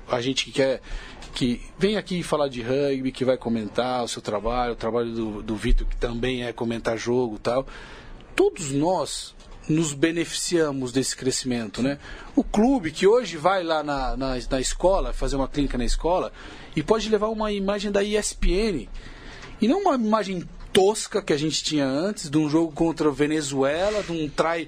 [0.08, 0.80] A gente que quer
[1.34, 5.42] que vem aqui falar de rugby, que vai comentar o seu trabalho, o trabalho do,
[5.42, 7.66] do Vitor, que também é comentar jogo tal.
[8.36, 9.34] Todos nós
[9.68, 11.98] nos beneficiamos desse crescimento, né?
[12.36, 16.32] O clube que hoje vai lá na, na, na escola, fazer uma clínica na escola,
[16.76, 18.88] e pode levar uma imagem da ESPN,
[19.62, 20.42] e não uma imagem
[20.72, 24.66] tosca que a gente tinha antes, de um jogo contra a Venezuela, de um try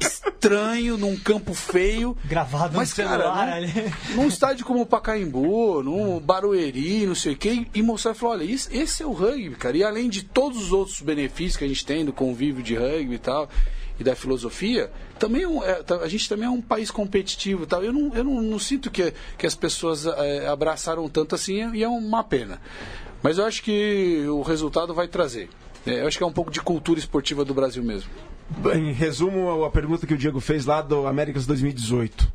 [0.00, 2.16] estranho, num campo feio.
[2.24, 3.72] Gravado Mas, no celular cara, ali.
[4.14, 8.32] num, estádio como o Pacaembu, num Barueri, não sei o quê, e mostrar e falar,
[8.34, 9.76] olha, isso, esse é o rugby, cara.
[9.76, 13.14] E além de todos os outros benefícios que a gente tem do convívio de rugby
[13.14, 13.48] e tal,
[13.98, 17.66] e da filosofia, também é é, tá- a gente também é um país competitivo e
[17.66, 17.82] tal.
[17.82, 21.82] Eu não, eu não, não sinto que, que as pessoas é, abraçaram tanto assim, e
[21.82, 22.60] é uma pena.
[23.22, 25.48] Mas eu acho que o resultado vai trazer.
[25.86, 28.10] É, eu acho que é um pouco de cultura esportiva do Brasil mesmo.
[28.74, 32.32] Em resumo, a pergunta que o Diego fez lá do Américas 2018.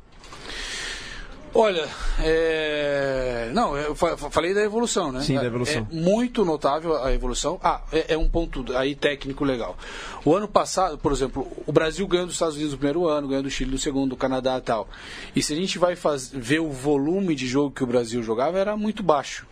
[1.54, 1.88] Olha,
[2.20, 3.50] é...
[3.54, 5.22] não, eu fa- fa- falei da evolução, né?
[5.22, 5.88] Sim, da evolução.
[5.92, 7.60] É muito notável a evolução.
[7.64, 9.78] Ah, é, é um ponto aí técnico legal.
[10.24, 13.44] O ano passado, por exemplo, o Brasil ganhou dos Estados Unidos no primeiro ano, ganhou
[13.44, 14.88] do Chile no segundo, do Canadá e tal.
[15.36, 16.30] E se a gente vai faz...
[16.34, 19.46] ver o volume de jogo que o Brasil jogava, era muito baixo.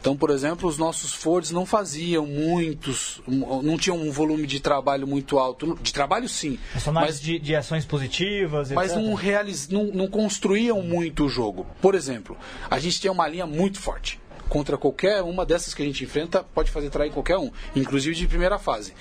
[0.00, 5.06] Então, por exemplo, os nossos Fords não faziam muitos, não tinham um volume de trabalho
[5.06, 5.76] muito alto.
[5.82, 6.58] De trabalho, sim.
[6.72, 9.02] Personagens de, de ações positivas, Mas etc.
[9.02, 9.68] não, realiz...
[9.68, 11.66] não, não construíam muito o jogo.
[11.80, 12.36] Por exemplo,
[12.70, 14.20] a gente tem uma linha muito forte.
[14.48, 18.14] Contra qualquer uma dessas que a gente enfrenta, pode fazer try em qualquer um, inclusive
[18.14, 18.94] de primeira fase.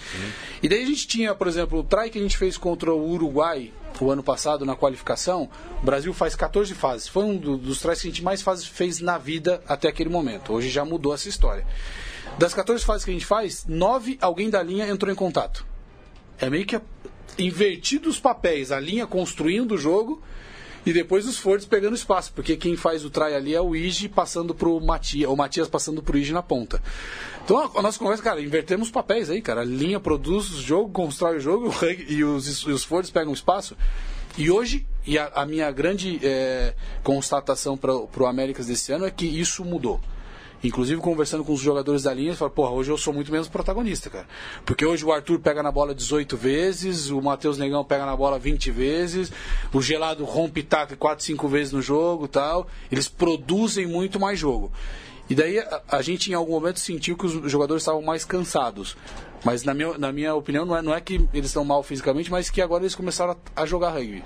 [0.61, 3.11] E daí a gente tinha, por exemplo, o try que a gente fez contra o
[3.11, 3.71] Uruguai
[4.01, 5.47] o ano passado na qualificação.
[5.81, 7.07] O Brasil faz 14 fases.
[7.07, 10.09] Foi um do- dos tries que a gente mais faz, fez na vida até aquele
[10.09, 10.51] momento.
[10.51, 11.65] Hoje já mudou essa história.
[12.39, 15.63] Das 14 fases que a gente faz, 9 alguém da linha entrou em contato.
[16.39, 16.81] É meio que
[17.38, 20.21] invertido os papéis, a linha construindo o jogo
[20.86, 24.07] e depois os Fords pegando espaço, porque quem faz o try ali é o Ige
[24.07, 26.81] passando pro Matias, o Matias passando pro Ige na ponta.
[27.43, 29.61] Então a, a nossa conversa, cara, invertemos os papéis aí, cara.
[29.61, 31.73] A linha produz o jogo, constrói o jogo
[32.07, 33.75] e os, e os pegam espaço.
[34.38, 36.73] E hoje, e a, a minha grande eh,
[37.03, 40.01] constatação para o Américas desse ano é que isso mudou.
[40.64, 44.10] Inclusive, conversando com os jogadores da linha, falo, porra, hoje eu sou muito menos protagonista,
[44.10, 44.28] cara.
[44.66, 48.39] Porque hoje o Arthur pega na bola 18 vezes, o Matheus Negão pega na bola
[48.39, 49.32] 20 vezes,
[49.72, 52.68] o Gelado rompe taco 4, 5 vezes no jogo tal.
[52.91, 54.72] Eles produzem muito mais jogo.
[55.30, 58.95] E daí a, a gente, em algum momento, sentiu que os jogadores estavam mais cansados.
[59.43, 62.32] Mas, na minha, na minha opinião, não é, não é que eles estão mal fisicamente,
[62.32, 64.24] mas que agora eles começaram a, a jogar rugby.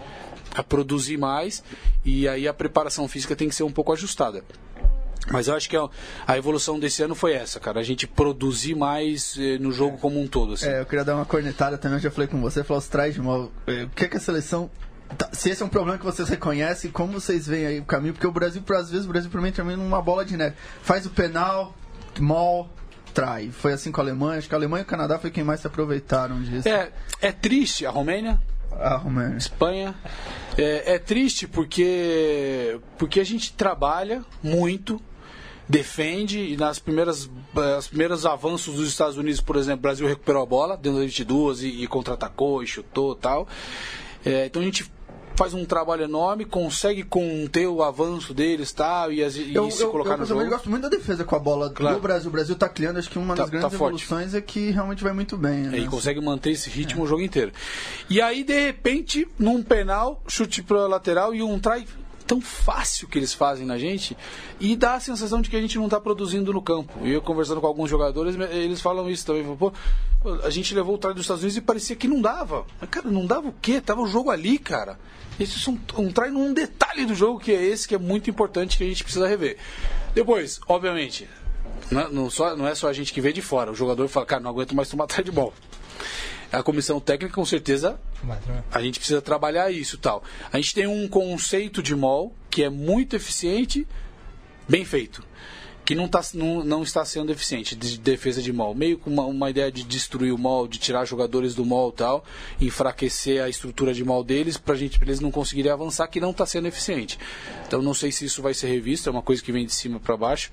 [0.56, 1.64] A produzir mais,
[2.04, 4.44] e aí a preparação física tem que ser um pouco ajustada.
[5.32, 7.80] Mas eu acho que a, evolução desse ano foi essa, cara.
[7.80, 10.54] A gente produzir mais eh, no jogo como um todo.
[10.54, 10.68] Assim.
[10.68, 13.14] É, eu queria dar uma cornetada também, eu já falei com você, falar os traz
[13.14, 13.52] de mal.
[13.68, 14.72] é, O que é que a seleção.
[15.18, 18.14] tá- se esse é um problema que vocês reconhecem, como vocês veem aí o caminho?
[18.14, 20.56] Porque o Brasil, por- às vezes, o Brasil pra mim também numa bola de neve.
[20.82, 21.76] Faz o penal,
[22.20, 22.70] mal,
[23.14, 23.50] trai.
[23.52, 25.60] Foi assim com a Alemanha, acho que a Alemanha e o Canadá foi quem mais
[25.60, 26.68] se aproveitaram disso.
[26.68, 26.92] É,
[27.22, 28.40] é triste a Romênia,
[28.72, 29.36] A Romênia.
[29.38, 29.94] Espanha.
[30.58, 35.02] É, é triste porque, porque a gente trabalha muito,
[35.70, 37.30] defende e nas primeiras
[37.78, 41.06] as primeiros avanços dos Estados Unidos, por exemplo, o Brasil recuperou a bola dentro das
[41.08, 43.48] 22 e, e contra-atacou e chutou tal.
[44.26, 44.92] É, então a gente
[45.36, 49.82] faz um trabalho enorme, consegue conter o avanço deles tal, e, as- e Eu, se
[49.82, 50.58] eu, colocar eu no pessoalmente jogo.
[50.58, 51.96] gosto muito da defesa com a bola Claro.
[51.96, 52.28] do Brasil.
[52.28, 55.02] O Brasil tá criando, acho que uma das Tá- grandes tá evoluções é que realmente
[55.02, 55.60] vai muito bem.
[55.62, 55.78] Né?
[55.80, 57.54] E consegue manter esse ritmo o jogo inteiro.
[58.10, 61.86] E aí, de repente, num penal, chute pra lateral e um try
[62.30, 64.16] tão fácil que eles fazem na gente
[64.60, 66.94] e dá a sensação de que a gente não está produzindo no campo.
[67.04, 69.44] E eu conversando com alguns jogadores, eles falam isso também.
[69.58, 69.74] Pô,
[70.44, 72.68] a gente levou o try dos Estados Unidos e parecia que não dava.
[72.80, 73.82] Mas, cara, não dava o quê?
[73.82, 75.00] Tava o jogo ali, cara.
[75.40, 78.30] Esse é um, um try num detalhe do jogo que é esse que é muito
[78.30, 79.58] importante que a gente precisa rever.
[80.14, 81.28] Depois, obviamente,
[81.90, 83.72] não, é- não só, não é só a gente que vê de fora.
[83.72, 85.54] O jogador fala, cara, não aguento mais tomar try de bola.
[86.52, 88.00] A comissão técnica, com certeza,
[88.72, 90.24] a gente precisa trabalhar isso e tal.
[90.52, 93.88] A gente tem um conceito de mall que é muito eficiente,
[94.68, 95.24] bem feito.
[95.90, 98.76] Que não, tá, não, não está sendo eficiente de defesa de mall.
[98.76, 101.94] Meio com uma, uma ideia de destruir o mall, de tirar jogadores do mall e
[101.94, 102.24] tal,
[102.62, 106.68] enfraquecer a estrutura de mall deles para eles não conseguirem avançar, que não está sendo
[106.68, 107.18] eficiente.
[107.66, 110.00] Então não sei se isso vai ser revisto, é uma coisa que vem de cima
[110.00, 110.52] para baixo.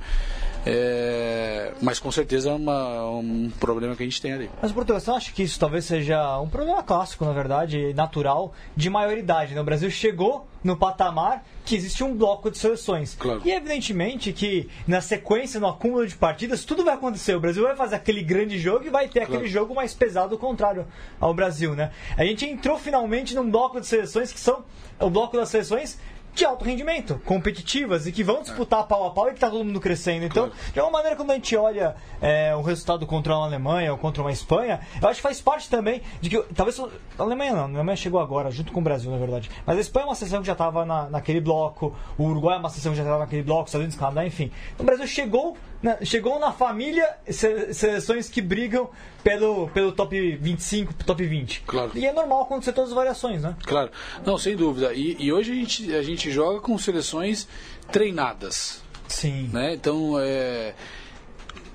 [0.65, 4.51] É, mas com certeza é uma- um problema que a gente tem ali.
[4.61, 8.89] Mas, Portugal, você acha que isso talvez seja um problema clássico, na verdade, natural, de
[8.89, 9.55] maioridade?
[9.55, 9.61] Né?
[9.61, 13.15] O Brasil chegou no patamar que existe um bloco de seleções.
[13.19, 13.43] Claro.
[13.45, 17.35] E evidentemente que na sequência, no acúmulo de partidas, tudo vai acontecer.
[17.35, 20.87] O Brasil vai fazer aquele grande jogo e vai ter aquele jogo mais pesado contrário
[21.21, 21.91] ao Brasil, né?
[22.17, 24.65] A gente entrou finalmente num bloco de seleções que são
[24.99, 25.99] o bloco das seleções
[26.37, 29.65] de alto rendimento, competitivas e que vão disputar pau a pau e que tá todo
[29.65, 30.27] mundo crescendo.
[30.27, 33.99] Então, de alguma maneira, quando a gente olha é, o resultado contra uma Alemanha ou
[33.99, 36.39] contra uma Espanha, eu acho que faz parte também de que.
[36.55, 36.79] Talvez.
[36.79, 39.51] A Alemanha não, a Alemanha chegou agora, junto com o Brasil, na verdade.
[39.65, 42.59] Mas a Espanha é uma seleção que já estava na, naquele bloco, o Uruguai é
[42.59, 44.51] uma seleção que já estava naquele bloco, os Estados Unidos, Canadá, enfim.
[44.79, 48.91] O Brasil chegou na, chegou na família se- seleções que brigam
[49.23, 51.63] pelo, pelo top 25, top 20.
[51.67, 51.93] Claro.
[51.95, 53.57] E é normal acontecer todas as variações, né?
[53.65, 53.91] Claro,
[54.25, 54.93] não, sem dúvida.
[54.95, 57.47] E, e hoje a gente, a gente joga com seleções
[57.93, 59.51] treinadas, Sim.
[59.53, 59.75] né?
[59.75, 60.75] Então, é,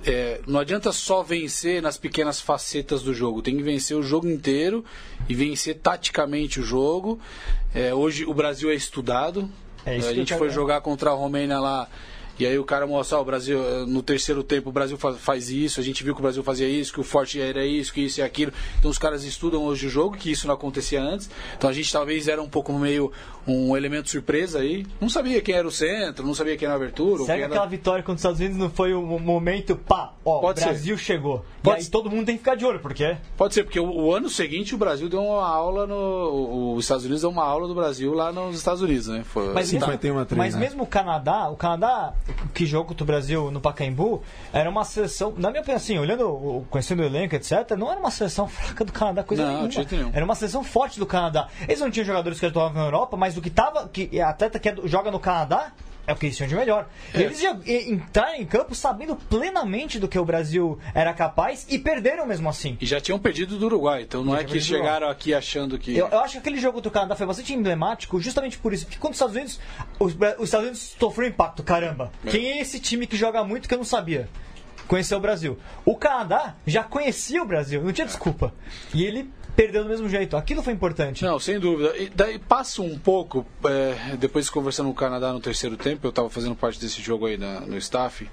[0.06, 4.28] é, não adianta só vencer nas pequenas facetas do jogo, tem que vencer o jogo
[4.28, 4.84] inteiro
[5.30, 7.20] e vencer taticamente o jogo.
[7.74, 9.50] É, hoje o Brasil é estudado.
[9.86, 11.88] É isso a gente foi jogar contra a Romênia lá.
[12.42, 15.80] E aí o cara mostra, ó, o Brasil, no terceiro tempo o Brasil faz isso,
[15.80, 18.20] a gente viu que o Brasil fazia isso, que o forte era isso, que isso
[18.20, 18.52] e aquilo.
[18.80, 21.30] Então os caras estudam hoje o jogo, que isso não acontecia antes.
[21.56, 23.12] Então a gente talvez era um pouco meio
[23.48, 24.86] um elemento surpresa aí.
[25.00, 27.24] Não sabia quem era o centro, não sabia quem era a abertura.
[27.24, 27.54] Será que era...
[27.54, 30.66] aquela vitória contra os Estados Unidos não foi um momento, pá, ó, o Pode ser.
[30.66, 31.46] Brasil chegou.
[31.64, 31.92] Pode e aí ser.
[31.92, 34.74] todo mundo tem que ficar de olho, porque Pode ser, porque o, o ano seguinte
[34.76, 35.96] o Brasil deu uma aula no.
[35.96, 39.24] o- Os Estados Unidos deu uma aula do Brasil lá nos Estados Unidos, né?
[39.24, 40.60] Foi, Mas, mesmo, 51 a três, mas né?
[40.62, 42.14] mesmo o Canadá, o Canadá
[42.54, 44.22] que jogou contra o Brasil no Pacaembu,
[44.54, 48.00] era uma seleção, na minha opinião, assim, olhando, o- conhecendo o elenco, etc., não era
[48.00, 50.12] uma seleção fraca do Canadá, coisa Não, nenhuma.
[50.14, 51.48] Era uma seleção forte do Canadá.
[51.68, 54.60] Eles não tinham jogadores que atuavam na Europa, mas o que tava, que a atleta
[54.60, 55.72] que é do- joga no Canadá
[56.08, 56.88] é o que eles tinham de melhor.
[57.14, 57.22] É.
[57.22, 62.26] eles já entraram em campo sabendo plenamente do que o Brasil era capaz e perderam
[62.26, 62.76] mesmo assim.
[62.82, 65.78] E já tinham perdido do Uruguai, então não Já é que do chegaram aqui achando
[65.78, 65.96] que.
[65.96, 68.86] Eu, eu acho que aquele jogo contra o Canadá foi bastante emblemático justamente por isso.
[68.86, 69.60] Porque contra os Estados Unidos,
[70.00, 72.12] os, os Estados Unidos sofreu impacto, caramba.
[72.30, 74.28] Quem é esse time que joga muito que eu não sabia?
[74.88, 75.58] Conheceu o Brasil.
[75.86, 78.54] O Canadá já conhecia o Brasil, não tinha desculpa.
[78.94, 80.38] E ele perdeu do mesmo jeito.
[80.38, 81.24] Aquilo foi importante.
[81.24, 81.96] Não, sem dúvida.
[81.98, 86.10] E daí passa um pouco, é, depois conversando com o Canadá no terceiro tempo, eu
[86.10, 88.30] estava fazendo parte desse jogo aí na- no staff,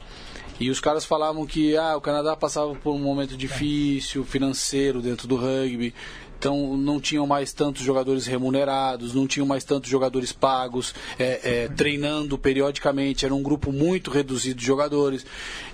[0.61, 5.29] e os caras falavam que ah, o Canadá passava por um momento difícil, financeiro dentro
[5.29, 5.95] do rugby,
[6.37, 11.69] então não tinham mais tantos jogadores remunerados, não tinham mais tantos jogadores pagos, é, é,
[11.69, 15.27] treinando periodicamente, era um grupo muito reduzido de jogadores.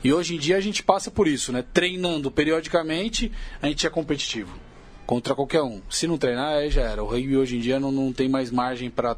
[0.02, 1.62] E hoje em dia a gente passa por isso, né?
[1.72, 3.30] Treinando periodicamente,
[3.60, 4.58] a gente é competitivo
[5.06, 5.80] contra qualquer um.
[5.90, 7.02] Se não treinar, aí já era.
[7.02, 9.16] O rugby hoje em dia não, não tem mais margem para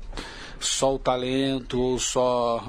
[0.59, 2.65] só o talento ou só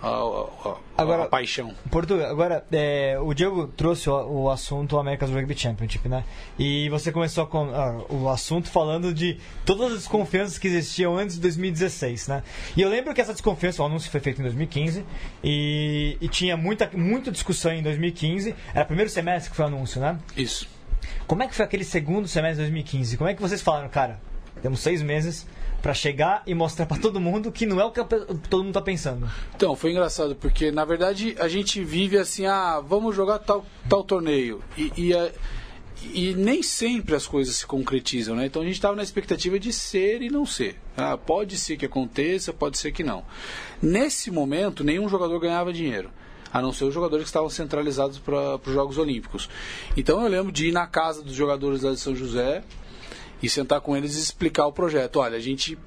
[0.00, 1.74] a, a- a- Agora- a paixão.
[1.90, 6.22] Portugal, agora, é, o Diego trouxe o, o assunto America's Rugby Championship, né?
[6.58, 11.36] E você começou com, ah, o assunto falando de todas as desconfianças que existiam antes
[11.36, 12.42] de 2016, né?
[12.76, 15.04] E eu lembro que essa desconfiança, o anúncio foi feito em 2015
[15.42, 18.54] e, e tinha muita, muita discussão em 2015.
[18.74, 20.18] Era o primeiro semestre que foi o anúncio, né?
[20.36, 20.68] Isso.
[21.26, 23.16] Como é que foi aquele segundo semestre de 2015?
[23.16, 24.20] Como é que vocês falaram, cara?
[24.60, 25.46] Temos seis meses
[25.80, 28.00] pra chegar e mostrar pra todo mundo que não é o que
[28.48, 29.28] todo mundo tá pensando.
[29.56, 34.04] Então, foi engraçado, porque na verdade a gente vive assim, ah, vamos jogar tal, tal
[34.04, 34.62] torneio.
[34.78, 35.32] E, e, a-
[36.14, 38.46] e nem sempre as coisas se concretizam, né?
[38.46, 40.76] Então a gente estava na expectativa de ser e não ser.
[40.96, 43.24] Ah, pode ser que aconteça, pode ser que não.
[43.80, 46.10] Nesse momento, nenhum jogador ganhava dinheiro
[46.52, 49.48] a não ser os jogadores que estavam centralizados para os Jogos Olímpicos.
[49.96, 52.62] Então eu lembro de ir na casa dos jogadores lá de São José
[53.42, 55.16] e sentar com eles e explicar o projeto.
[55.16, 55.78] Olha, a gente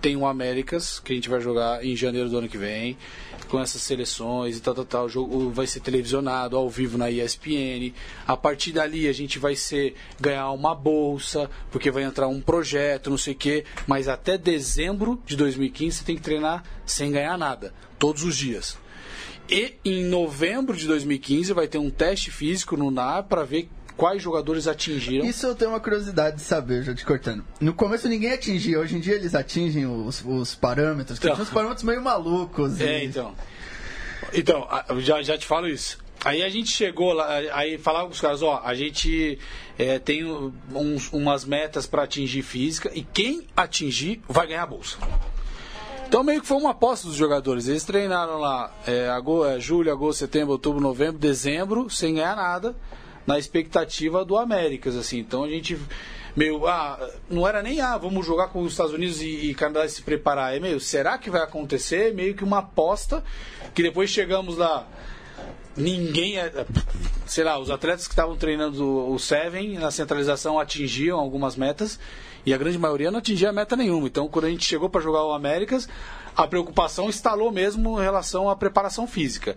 [0.00, 2.96] tem o Américas, que a gente vai jogar em janeiro do ano que vem,
[3.48, 5.04] com essas seleções e tal, tal, tal.
[5.04, 7.92] O jogo vai ser televisionado ao vivo na ESPN.
[8.26, 13.10] A partir dali a gente vai ser ganhar uma bolsa, porque vai entrar um projeto,
[13.10, 13.64] não sei o quê.
[13.86, 18.78] Mas até dezembro de 2015 você tem que treinar sem ganhar nada, todos os dias.
[19.50, 24.22] E em novembro de 2015 vai ter um teste físico no NAR para ver quais
[24.22, 25.26] jogadores atingiram.
[25.26, 27.44] Isso eu tenho uma curiosidade de saber, já te cortando.
[27.60, 31.34] No começo ninguém atingia, hoje em dia eles atingem os, os parâmetros, então.
[31.34, 32.80] tinha uns parâmetros meio malucos.
[32.80, 33.06] É, e...
[33.06, 33.34] então.
[34.32, 35.98] Então, já, já te falo isso.
[36.24, 39.38] Aí a gente chegou lá, aí falava com os caras, ó, a gente
[39.78, 44.98] é, tem uns, umas metas para atingir física e quem atingir vai ganhar a bolsa.
[46.10, 47.68] Então meio que foi uma aposta dos jogadores.
[47.68, 52.74] Eles treinaram lá é, agosto, é, julho, agosto, setembro, outubro, novembro, dezembro, sem ganhar nada,
[53.24, 55.20] na expectativa do Américas, assim.
[55.20, 55.78] Então a gente
[56.34, 56.98] meio, ah,
[57.30, 60.52] não era nem, ah, vamos jogar com os Estados Unidos e, e Canadá se preparar.
[60.52, 62.12] É meio, será que vai acontecer?
[62.12, 63.22] Meio que uma aposta,
[63.72, 64.88] que depois chegamos lá,
[65.76, 66.66] ninguém, é,
[67.24, 72.00] sei lá, os atletas que estavam treinando o Seven na centralização atingiam algumas metas
[72.44, 74.06] e a grande maioria não atingia meta nenhuma.
[74.06, 75.88] Então, quando a gente chegou para jogar o Américas,
[76.36, 79.56] a preocupação instalou mesmo em relação à preparação física.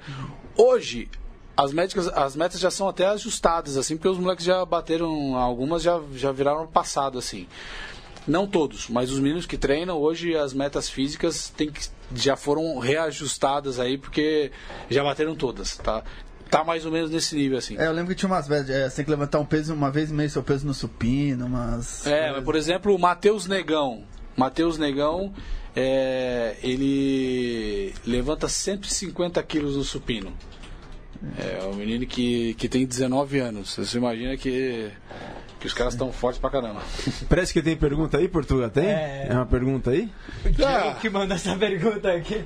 [0.56, 1.10] Hoje,
[1.56, 5.82] as, médicas, as metas já são até ajustadas, assim, porque os moleques já bateram, algumas
[5.82, 7.48] já, já viraram passado, assim.
[8.26, 11.82] Não todos, mas os meninos que treinam, hoje as metas físicas tem que,
[12.16, 14.52] já foram reajustadas aí, porque
[14.90, 16.04] já bateram todas, tá?
[16.58, 17.78] Tá mais ou menos nesse nível, assim.
[17.78, 19.92] É, eu lembro que tinha umas vezes, é, você tem que levantar um peso uma
[19.92, 22.06] vez meio seu peso no supino, umas...
[22.06, 24.04] É, mas, por exemplo, o Matheus Negão.
[24.38, 25.34] Matheus Negão,
[25.76, 30.34] é, ele levanta 150 quilos no supino.
[31.38, 33.76] É um menino que, que tem 19 anos.
[33.76, 34.92] Você imagina que
[35.64, 36.82] que os caras estão fortes pra caramba.
[37.30, 38.70] Parece que tem pergunta aí, Portugal?
[38.70, 38.86] Tem?
[38.86, 40.10] É, é uma pergunta aí?
[40.54, 40.98] Que, ah.
[41.00, 42.44] que manda essa pergunta aqui.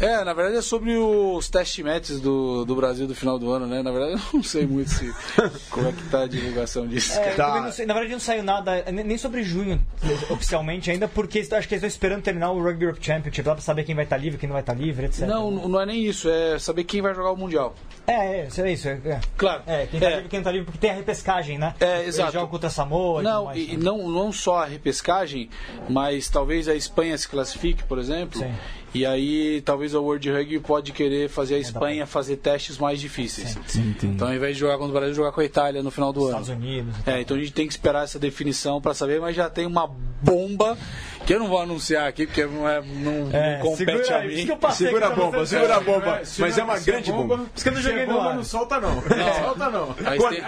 [0.00, 3.66] É, na verdade é sobre os test matches do, do Brasil do final do ano,
[3.66, 3.82] né?
[3.82, 5.12] Na verdade eu não sei muito se,
[5.70, 7.18] como é que tá a divulgação disso.
[7.18, 7.72] É, tá.
[7.72, 9.84] sei, na verdade não saiu nada, nem sobre junho,
[10.30, 13.62] oficialmente ainda, porque acho que eles estão esperando terminar o Rugby Europe Championship lá pra
[13.62, 15.26] saber quem vai estar tá livre, quem não vai estar tá livre, etc.
[15.26, 17.74] Não, não é nem isso, é saber quem vai jogar o Mundial.
[18.06, 18.88] É, é, é isso.
[18.88, 19.62] É, claro.
[19.66, 20.14] É, quem tá é.
[20.16, 21.74] livre quem não tá livre, porque tem a repescagem, né?
[21.80, 23.22] É, exato joga contra Samoa.
[23.22, 25.48] Não, e, e não, não só a repescagem,
[25.88, 28.38] mas talvez a Espanha se classifique, por exemplo.
[28.38, 28.54] Sim.
[28.96, 33.50] E aí talvez a World Rugby pode querer fazer a Espanha fazer testes mais difíceis.
[33.66, 35.90] Sim, sim, então ao invés de jogar contra o Brasil, jogar com a Itália no
[35.90, 36.64] final do Estados ano.
[36.64, 37.06] Estados Unidos.
[37.06, 39.86] É, então a gente tem que esperar essa definição para saber, mas já tem uma
[40.22, 40.78] bomba
[41.26, 44.24] que eu não vou anunciar aqui porque não, é, não, é, não compete segura, a
[44.24, 44.72] mim.
[44.72, 46.22] Segura a bomba, segura a bomba.
[46.38, 47.36] Mas é uma grande bomba.
[47.36, 48.94] Por isso que eu não joguei bomba, não solta não.
[48.94, 49.94] Não solta não.
[49.94, 50.42] tem,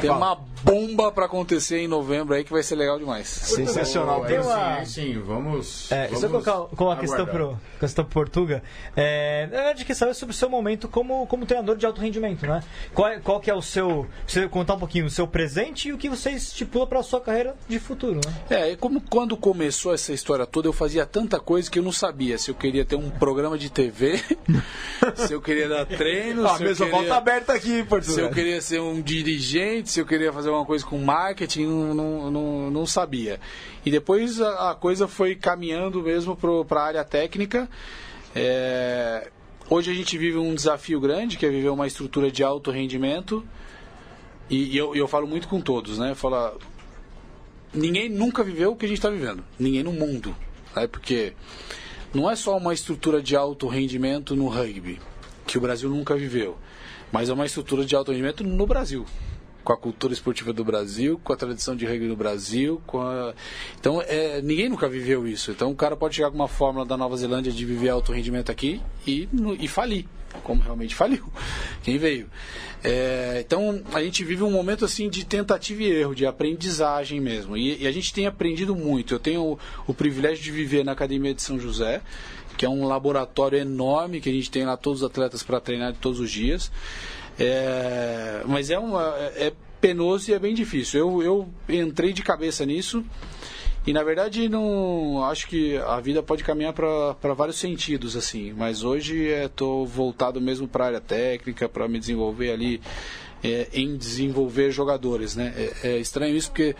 [0.00, 3.28] tem uma bomba para acontecer em novembro aí que vai ser legal demais.
[3.28, 4.24] Sensacional.
[4.24, 4.84] Tem uma...
[4.84, 5.90] Sim, sim, vamos.
[5.92, 7.58] É, vamos só colocar com a questão pro,
[7.94, 8.62] questão Portuga.
[8.96, 12.46] É, na verdade, quer saber sobre o seu momento como, como treinador de alto rendimento,
[12.46, 12.62] né?
[12.92, 14.06] Qual, é, qual que é o seu.
[14.26, 17.20] Você contar um pouquinho o seu presente e o que você estipula para a sua
[17.20, 18.34] carreira de futuro, né?
[18.50, 22.36] É, como quando começou essa história toda, eu fazia tanta coisa que eu não sabia
[22.36, 24.20] se eu queria ter um programa de TV,
[25.14, 26.46] se eu queria dar treino.
[26.46, 28.14] Ah, a mesa queria, volta aberta aqui, Portugal.
[28.14, 31.94] Se eu queria ser um dirigente, se eu queria fazer uma coisa com marketing, não,
[31.94, 33.38] não, não, não sabia.
[33.84, 37.68] E depois a, a coisa foi caminhando mesmo para a área técnica.
[38.34, 39.30] É,
[39.70, 43.46] hoje a gente vive um desafio grande, que é viver uma estrutura de alto rendimento.
[44.50, 46.14] E, e eu, eu falo muito com todos, né?
[46.14, 46.56] Fala,
[47.72, 49.44] ninguém nunca viveu o que a gente está vivendo.
[49.58, 50.34] Ninguém no mundo.
[50.74, 50.86] Né?
[50.86, 51.32] Porque
[52.12, 55.00] não é só uma estrutura de alto rendimento no rugby,
[55.46, 56.56] que o Brasil nunca viveu.
[57.12, 59.06] Mas é uma estrutura de alto rendimento no Brasil
[59.64, 62.80] com a cultura esportiva do Brasil, com a tradição de rugby do Brasil.
[62.92, 63.34] A...
[63.80, 65.50] Então, é, ninguém nunca viveu isso.
[65.50, 68.52] Então, o cara pode chegar com uma fórmula da Nova Zelândia de viver alto rendimento
[68.52, 70.04] aqui e, e falir,
[70.42, 71.24] como realmente faliu.
[71.82, 72.28] Quem veio?
[72.84, 77.56] É, então, a gente vive um momento assim de tentativa e erro, de aprendizagem mesmo.
[77.56, 79.14] E, e a gente tem aprendido muito.
[79.14, 82.02] Eu tenho o, o privilégio de viver na Academia de São José
[82.56, 85.92] que é um laboratório enorme que a gente tem lá todos os atletas para treinar
[86.00, 86.70] todos os dias.
[87.38, 91.00] É, mas é, uma, é penoso e é bem difícil.
[91.00, 93.04] Eu, eu entrei de cabeça nisso
[93.86, 98.82] E na verdade não acho que a vida pode caminhar para vários sentidos assim, mas
[98.82, 102.80] hoje estou voltado mesmo para a área técnica, para me desenvolver ali
[103.42, 105.52] é, em desenvolver jogadores, né?
[105.54, 106.74] É, é, estranho isso porque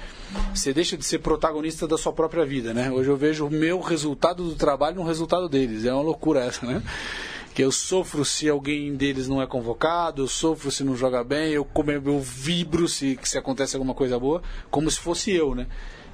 [0.55, 2.91] você deixa de ser protagonista da sua própria vida, né?
[2.91, 6.65] Hoje eu vejo o meu resultado do trabalho no resultado deles, é uma loucura essa,
[6.65, 6.83] né?
[7.55, 11.53] Que eu sofro se alguém deles não é convocado, eu sofro se não joga bem,
[11.53, 14.43] eu, como eu vibro se, se acontece alguma coisa boa,
[14.73, 15.69] como se fosse eu, né?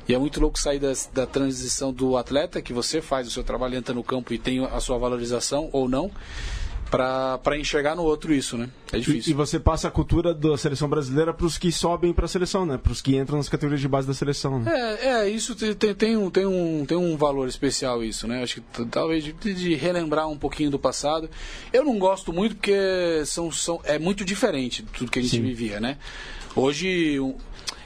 [0.06, 3.42] E é muito louco sair da, da transição do atleta, que você faz o seu
[3.42, 6.10] trabalho, entra no campo e tem a sua valorização ou não,
[6.90, 8.68] para enxergar no outro isso, né?
[8.92, 9.30] É difícil.
[9.30, 12.28] E, e você passa a cultura da seleção brasileira para os que sobem para a
[12.28, 12.76] seleção, né?
[12.76, 14.58] Para os que entram nas categorias de base da seleção.
[14.58, 14.98] Né?
[15.00, 18.42] É, é, isso tem, tem, um, tem, um, tem um valor especial isso, né?
[18.42, 21.30] Acho que talvez de, de, relembrar um pouquinho do passado.
[21.72, 25.36] Eu não gosto muito porque são, são, é muito diferente de tudo que a gente
[25.36, 25.42] Sim.
[25.42, 25.96] vivia, né?
[26.56, 27.20] Hoje,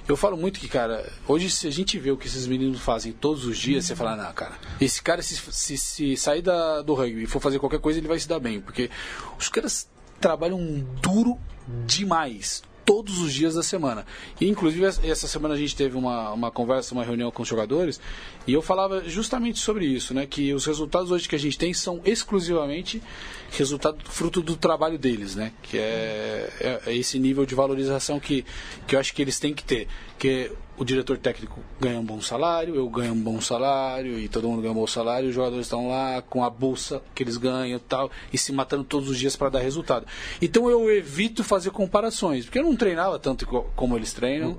[0.06, 3.12] eu falo muito que, cara, hoje se a gente vê o que esses meninos fazem
[3.12, 6.94] todos os dias, você fala, não, cara, esse cara se, se, se sair da, do
[6.94, 8.60] rugby e for fazer qualquer coisa, ele vai se dar bem.
[8.60, 8.90] Porque
[9.38, 9.88] os caras
[10.20, 10.58] trabalham
[11.00, 11.38] duro
[11.86, 14.06] demais todos os dias da semana.
[14.40, 18.00] E, inclusive, essa semana a gente teve uma, uma conversa, uma reunião com os jogadores,
[18.46, 20.26] e eu falava justamente sobre isso, né?
[20.26, 23.02] Que os resultados hoje que a gente tem são exclusivamente
[23.50, 25.52] resultado fruto do trabalho deles, né?
[25.62, 28.44] Que é, é, é esse nível de valorização que,
[28.86, 29.88] que eu acho que eles têm que ter.
[30.18, 34.48] Que o diretor técnico ganha um bom salário, eu ganho um bom salário e todo
[34.48, 37.76] mundo ganha um bom salário, os jogadores estão lá com a bolsa que eles ganham
[37.76, 40.06] e tal, e se matando todos os dias para dar resultado.
[40.42, 44.58] Então eu evito fazer comparações, porque eu não treinava tanto como eles treinam,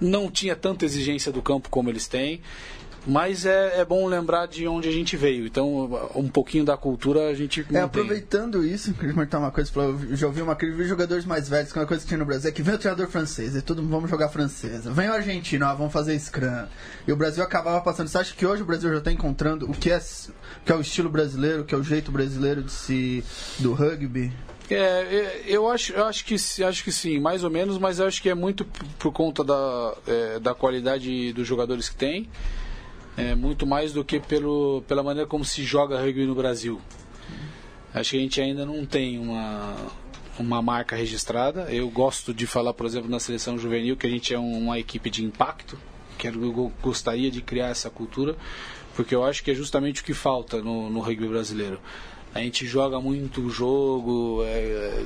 [0.00, 2.40] não tinha tanta exigência do campo como eles têm.
[3.06, 5.46] Mas é, é bom lembrar de onde a gente veio.
[5.46, 7.66] Então, um pouquinho da cultura a gente.
[7.72, 9.70] É, aproveitando isso, queria comentar uma coisa.
[9.74, 12.18] Eu já ouvi uma crise de jogadores mais velhos, que é uma coisa que tinha
[12.18, 14.90] no Brasil é que vem o treinador francês e todo mundo vamos jogar francesa.
[14.92, 16.66] Vem o argentino, ah, vamos fazer scrum.
[17.06, 18.08] E o Brasil acabava passando.
[18.08, 20.00] Você acha que hoje o Brasil já está encontrando o que é,
[20.64, 23.24] que é o estilo brasileiro, o que é o jeito brasileiro de se.
[23.58, 24.30] do rugby?
[24.70, 28.06] É, é, eu acho, eu acho que acho que sim, mais ou menos, mas eu
[28.06, 28.64] acho que é muito
[28.98, 32.28] por conta da, é, da qualidade dos jogadores que tem
[33.16, 36.80] é, muito mais do que pelo, pela maneira como se joga rugby no Brasil.
[37.92, 39.76] Acho que a gente ainda não tem uma,
[40.38, 41.62] uma marca registrada.
[41.72, 45.10] Eu gosto de falar, por exemplo, na seleção juvenil que a gente é uma equipe
[45.10, 45.78] de impacto.
[46.16, 48.36] Quero, eu gostaria de criar essa cultura,
[48.94, 51.80] porque eu acho que é justamente o que falta no, no rugby brasileiro.
[52.32, 55.04] A gente joga muito o jogo, é,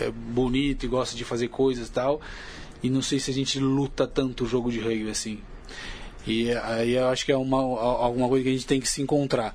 [0.00, 2.20] é, bonito e gosta de fazer coisas e tal.
[2.82, 5.40] E não sei se a gente luta tanto o jogo de rugby assim.
[6.26, 9.02] E aí eu acho que é uma, alguma coisa que a gente tem que se
[9.02, 9.54] encontrar.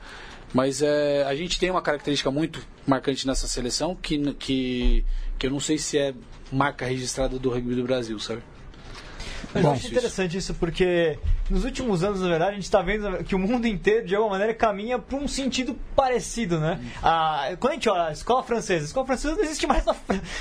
[0.53, 5.05] Mas é, a gente tem uma característica muito marcante nessa seleção que, que,
[5.37, 6.13] que eu não sei se é
[6.51, 8.41] marca registrada do rugby do Brasil, sabe?
[9.53, 11.17] Mas Bom, eu acho interessante isso porque
[11.49, 14.33] nos últimos anos, na verdade, a gente está vendo que o mundo inteiro, de alguma
[14.33, 16.79] maneira, caminha para um sentido parecido, né?
[17.03, 19.83] A, quando a gente olha a escola francesa, a escola francesa não existe mais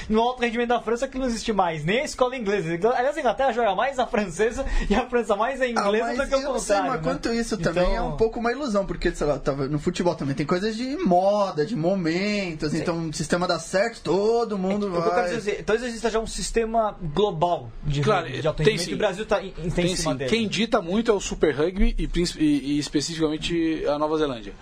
[0.08, 2.68] no alto rendimento da França que não existe mais, nem a escola inglesa.
[2.94, 6.12] Aliás, a Inglaterra joga mais a francesa e a França mais a ah, inglesa ah,
[6.12, 6.60] do que o contrário.
[6.60, 7.00] Sei, mas né?
[7.02, 8.10] quanto isso também é então...
[8.10, 11.74] um pouco uma ilusão, porque, sei lá, no futebol também tem coisas de moda, de
[11.74, 12.78] momentos, Sim.
[12.78, 15.34] então o sistema dá certo, todo mundo é, vai.
[15.34, 19.24] Dizer, então existe já um sistema global de, claro, de alto rendimento e o Brasil
[19.24, 20.18] está em, tem, cima sim.
[20.18, 20.30] dele.
[20.30, 24.52] Quem dita muito muito é o Super Rugby e, e, e especificamente a Nova Zelândia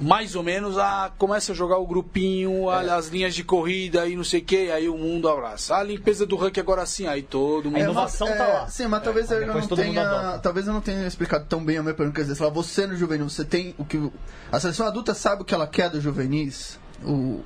[0.00, 2.90] mais ou menos a começa a jogar o grupinho, é.
[2.90, 5.76] as linhas de corrida e não sei o que, aí o mundo abraça.
[5.76, 7.76] A limpeza do ranking agora sim, aí todo mundo.
[7.76, 8.68] A inovação é, tá lá.
[8.68, 10.38] Sim, mas talvez é, eu não tenha.
[10.42, 12.16] Talvez eu não tenha explicado tão bem a minha pergunta.
[12.16, 14.10] Quer dizer, você no juvenil, você tem o que.
[14.50, 16.78] A seleção adulta sabe o que ela quer do juvenis?
[17.02, 17.42] O,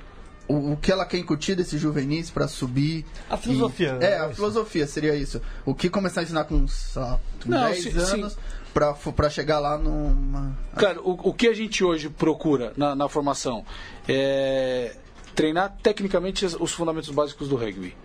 [0.47, 3.05] o, o que ela quer incutir desses juvenis para subir.
[3.29, 3.97] A filosofia.
[4.01, 5.39] E, é, a filosofia seria isso.
[5.63, 8.37] O que começar a ensinar com, sei lá, com Não, 10 sim, anos.
[8.73, 10.57] Para chegar lá numa.
[10.75, 13.65] Cara, o, o que a gente hoje procura na, na formação
[14.07, 14.95] é
[15.35, 17.95] treinar tecnicamente os fundamentos básicos do rugby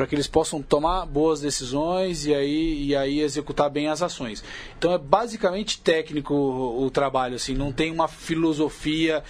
[0.00, 4.42] para que eles possam tomar boas decisões e aí, e aí executar bem as ações.
[4.78, 9.22] Então é basicamente técnico o, o trabalho, assim, não tem uma filosofia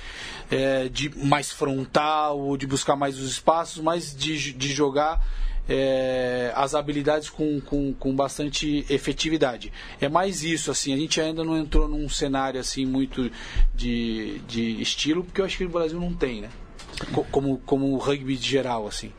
[0.49, 5.21] é, de mais frontal ou de buscar mais os espaços, mas de, de jogar
[5.73, 9.73] é, as habilidades com, com, com bastante efetividade.
[10.01, 13.31] É mais isso, assim, a gente ainda não entrou num cenário assim muito
[13.73, 16.51] de, de estilo, porque eu acho que o Brasil não tem, né?
[17.31, 19.13] Como, como rugby de geral, assim.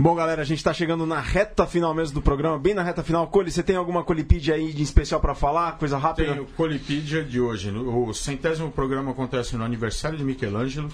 [0.00, 3.02] Bom, galera, a gente está chegando na reta final mesmo do programa, bem na reta
[3.02, 3.26] final.
[3.26, 5.72] Cole, você tem alguma colipídia aí de especial para falar?
[5.76, 6.32] Coisa rápida?
[6.32, 7.70] Tem o Colipídia de hoje.
[7.70, 10.88] O centésimo programa acontece no aniversário de Michelangelo,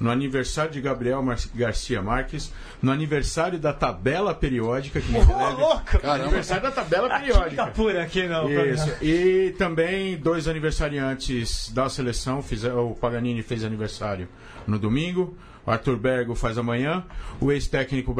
[0.00, 2.52] no aniversário de Gabriel Mar Garcia Marques,
[2.82, 6.00] no aniversário da tabela periódica que me Ô, louco!
[6.02, 7.66] Aniversário da tabela Tá periódica.
[7.68, 8.50] pura aqui não.
[8.50, 8.92] Isso.
[9.00, 12.40] E também dois aniversariantes da seleção.
[12.88, 14.26] O Paganini fez aniversário
[14.66, 15.36] no domingo.
[15.70, 17.04] Arthur Bergo faz amanhã.
[17.40, 18.14] O ex-técnico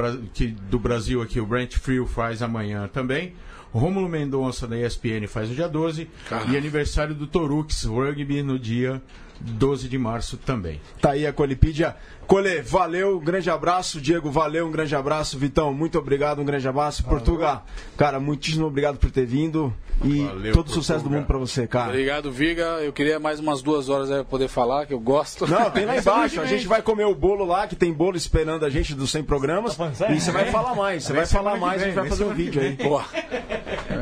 [0.71, 3.35] do Brasil aqui, o Brent Friel, faz amanhã também.
[3.73, 6.09] Rômulo Mendonça da ESPN faz no dia 12.
[6.29, 6.53] Caramba.
[6.53, 9.03] E aniversário do Torux Rugby no dia
[9.41, 10.80] 12 de março também.
[11.01, 11.97] Tá aí a Colipídia.
[12.26, 14.01] Cole, valeu, um grande abraço.
[14.01, 15.39] Diego, valeu, um grande abraço.
[15.39, 17.03] Vitão, muito obrigado, um grande abraço.
[17.05, 17.62] Portuga,
[17.97, 19.72] cara, muitíssimo obrigado por ter vindo.
[20.05, 21.89] E Valeu, todo o sucesso do mundo pra você, cara.
[21.89, 22.62] Obrigado, Viga.
[22.82, 25.47] Eu queria mais umas duas horas aí pra poder falar, que eu gosto.
[25.47, 26.41] Não, tem lá embaixo.
[26.41, 29.24] A gente vai comer o bolo lá, que tem bolo esperando a gente dos 100
[29.24, 29.76] programas.
[29.76, 30.12] Tá?
[30.12, 31.05] E você vai falar mais.
[31.05, 32.76] Você vai falar mais, a gente vai fazer um vídeo aí.
[32.76, 33.05] Boa.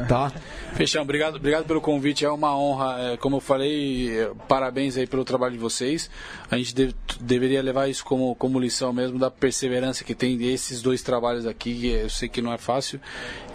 [0.09, 0.33] Tá?
[0.77, 3.13] Fechão, obrigado, obrigado pelo convite, é uma honra.
[3.13, 6.11] É, como eu falei, é, parabéns aí pelo trabalho de vocês.
[6.51, 10.83] A gente deve- deveria levar isso como, como lição mesmo da perseverança que tem desses
[10.83, 11.75] dois trabalhos aqui.
[11.81, 13.01] que Eu sei que não é fácil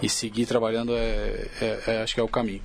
[0.01, 2.61] e seguir trabalhando é, é- é- acho que é o caminho.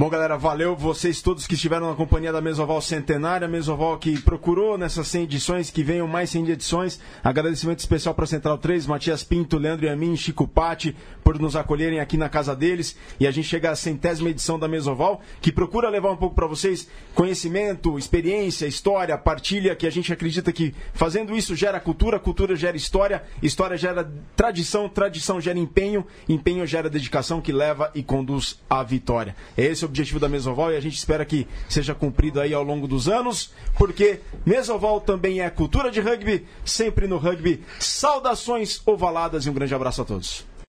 [0.00, 4.78] Bom, galera, valeu vocês todos que estiveram na companhia da Mesoval Centenária, Mesoval que procurou
[4.78, 6.98] nessas 100 edições, que venham mais 100 edições.
[7.22, 12.16] Agradecimento especial para Central 3, Matias Pinto, Leandro Yamin, Chico Patti, por nos acolherem aqui
[12.16, 12.96] na casa deles.
[13.20, 16.46] E a gente chega à centésima edição da Mesoval, que procura levar um pouco para
[16.46, 22.56] vocês conhecimento, experiência, história, partilha, que a gente acredita que fazendo isso gera cultura, cultura
[22.56, 28.58] gera história, história gera tradição, tradição gera empenho, empenho gera dedicação que leva e conduz
[28.70, 29.36] à vitória.
[29.58, 32.62] É esse o objetivo da Mesoval e a gente espera que seja cumprido aí ao
[32.62, 37.62] longo dos anos, porque Mesoval também é cultura de rugby, sempre no rugby.
[37.78, 40.49] Saudações ovaladas e um grande abraço a todos.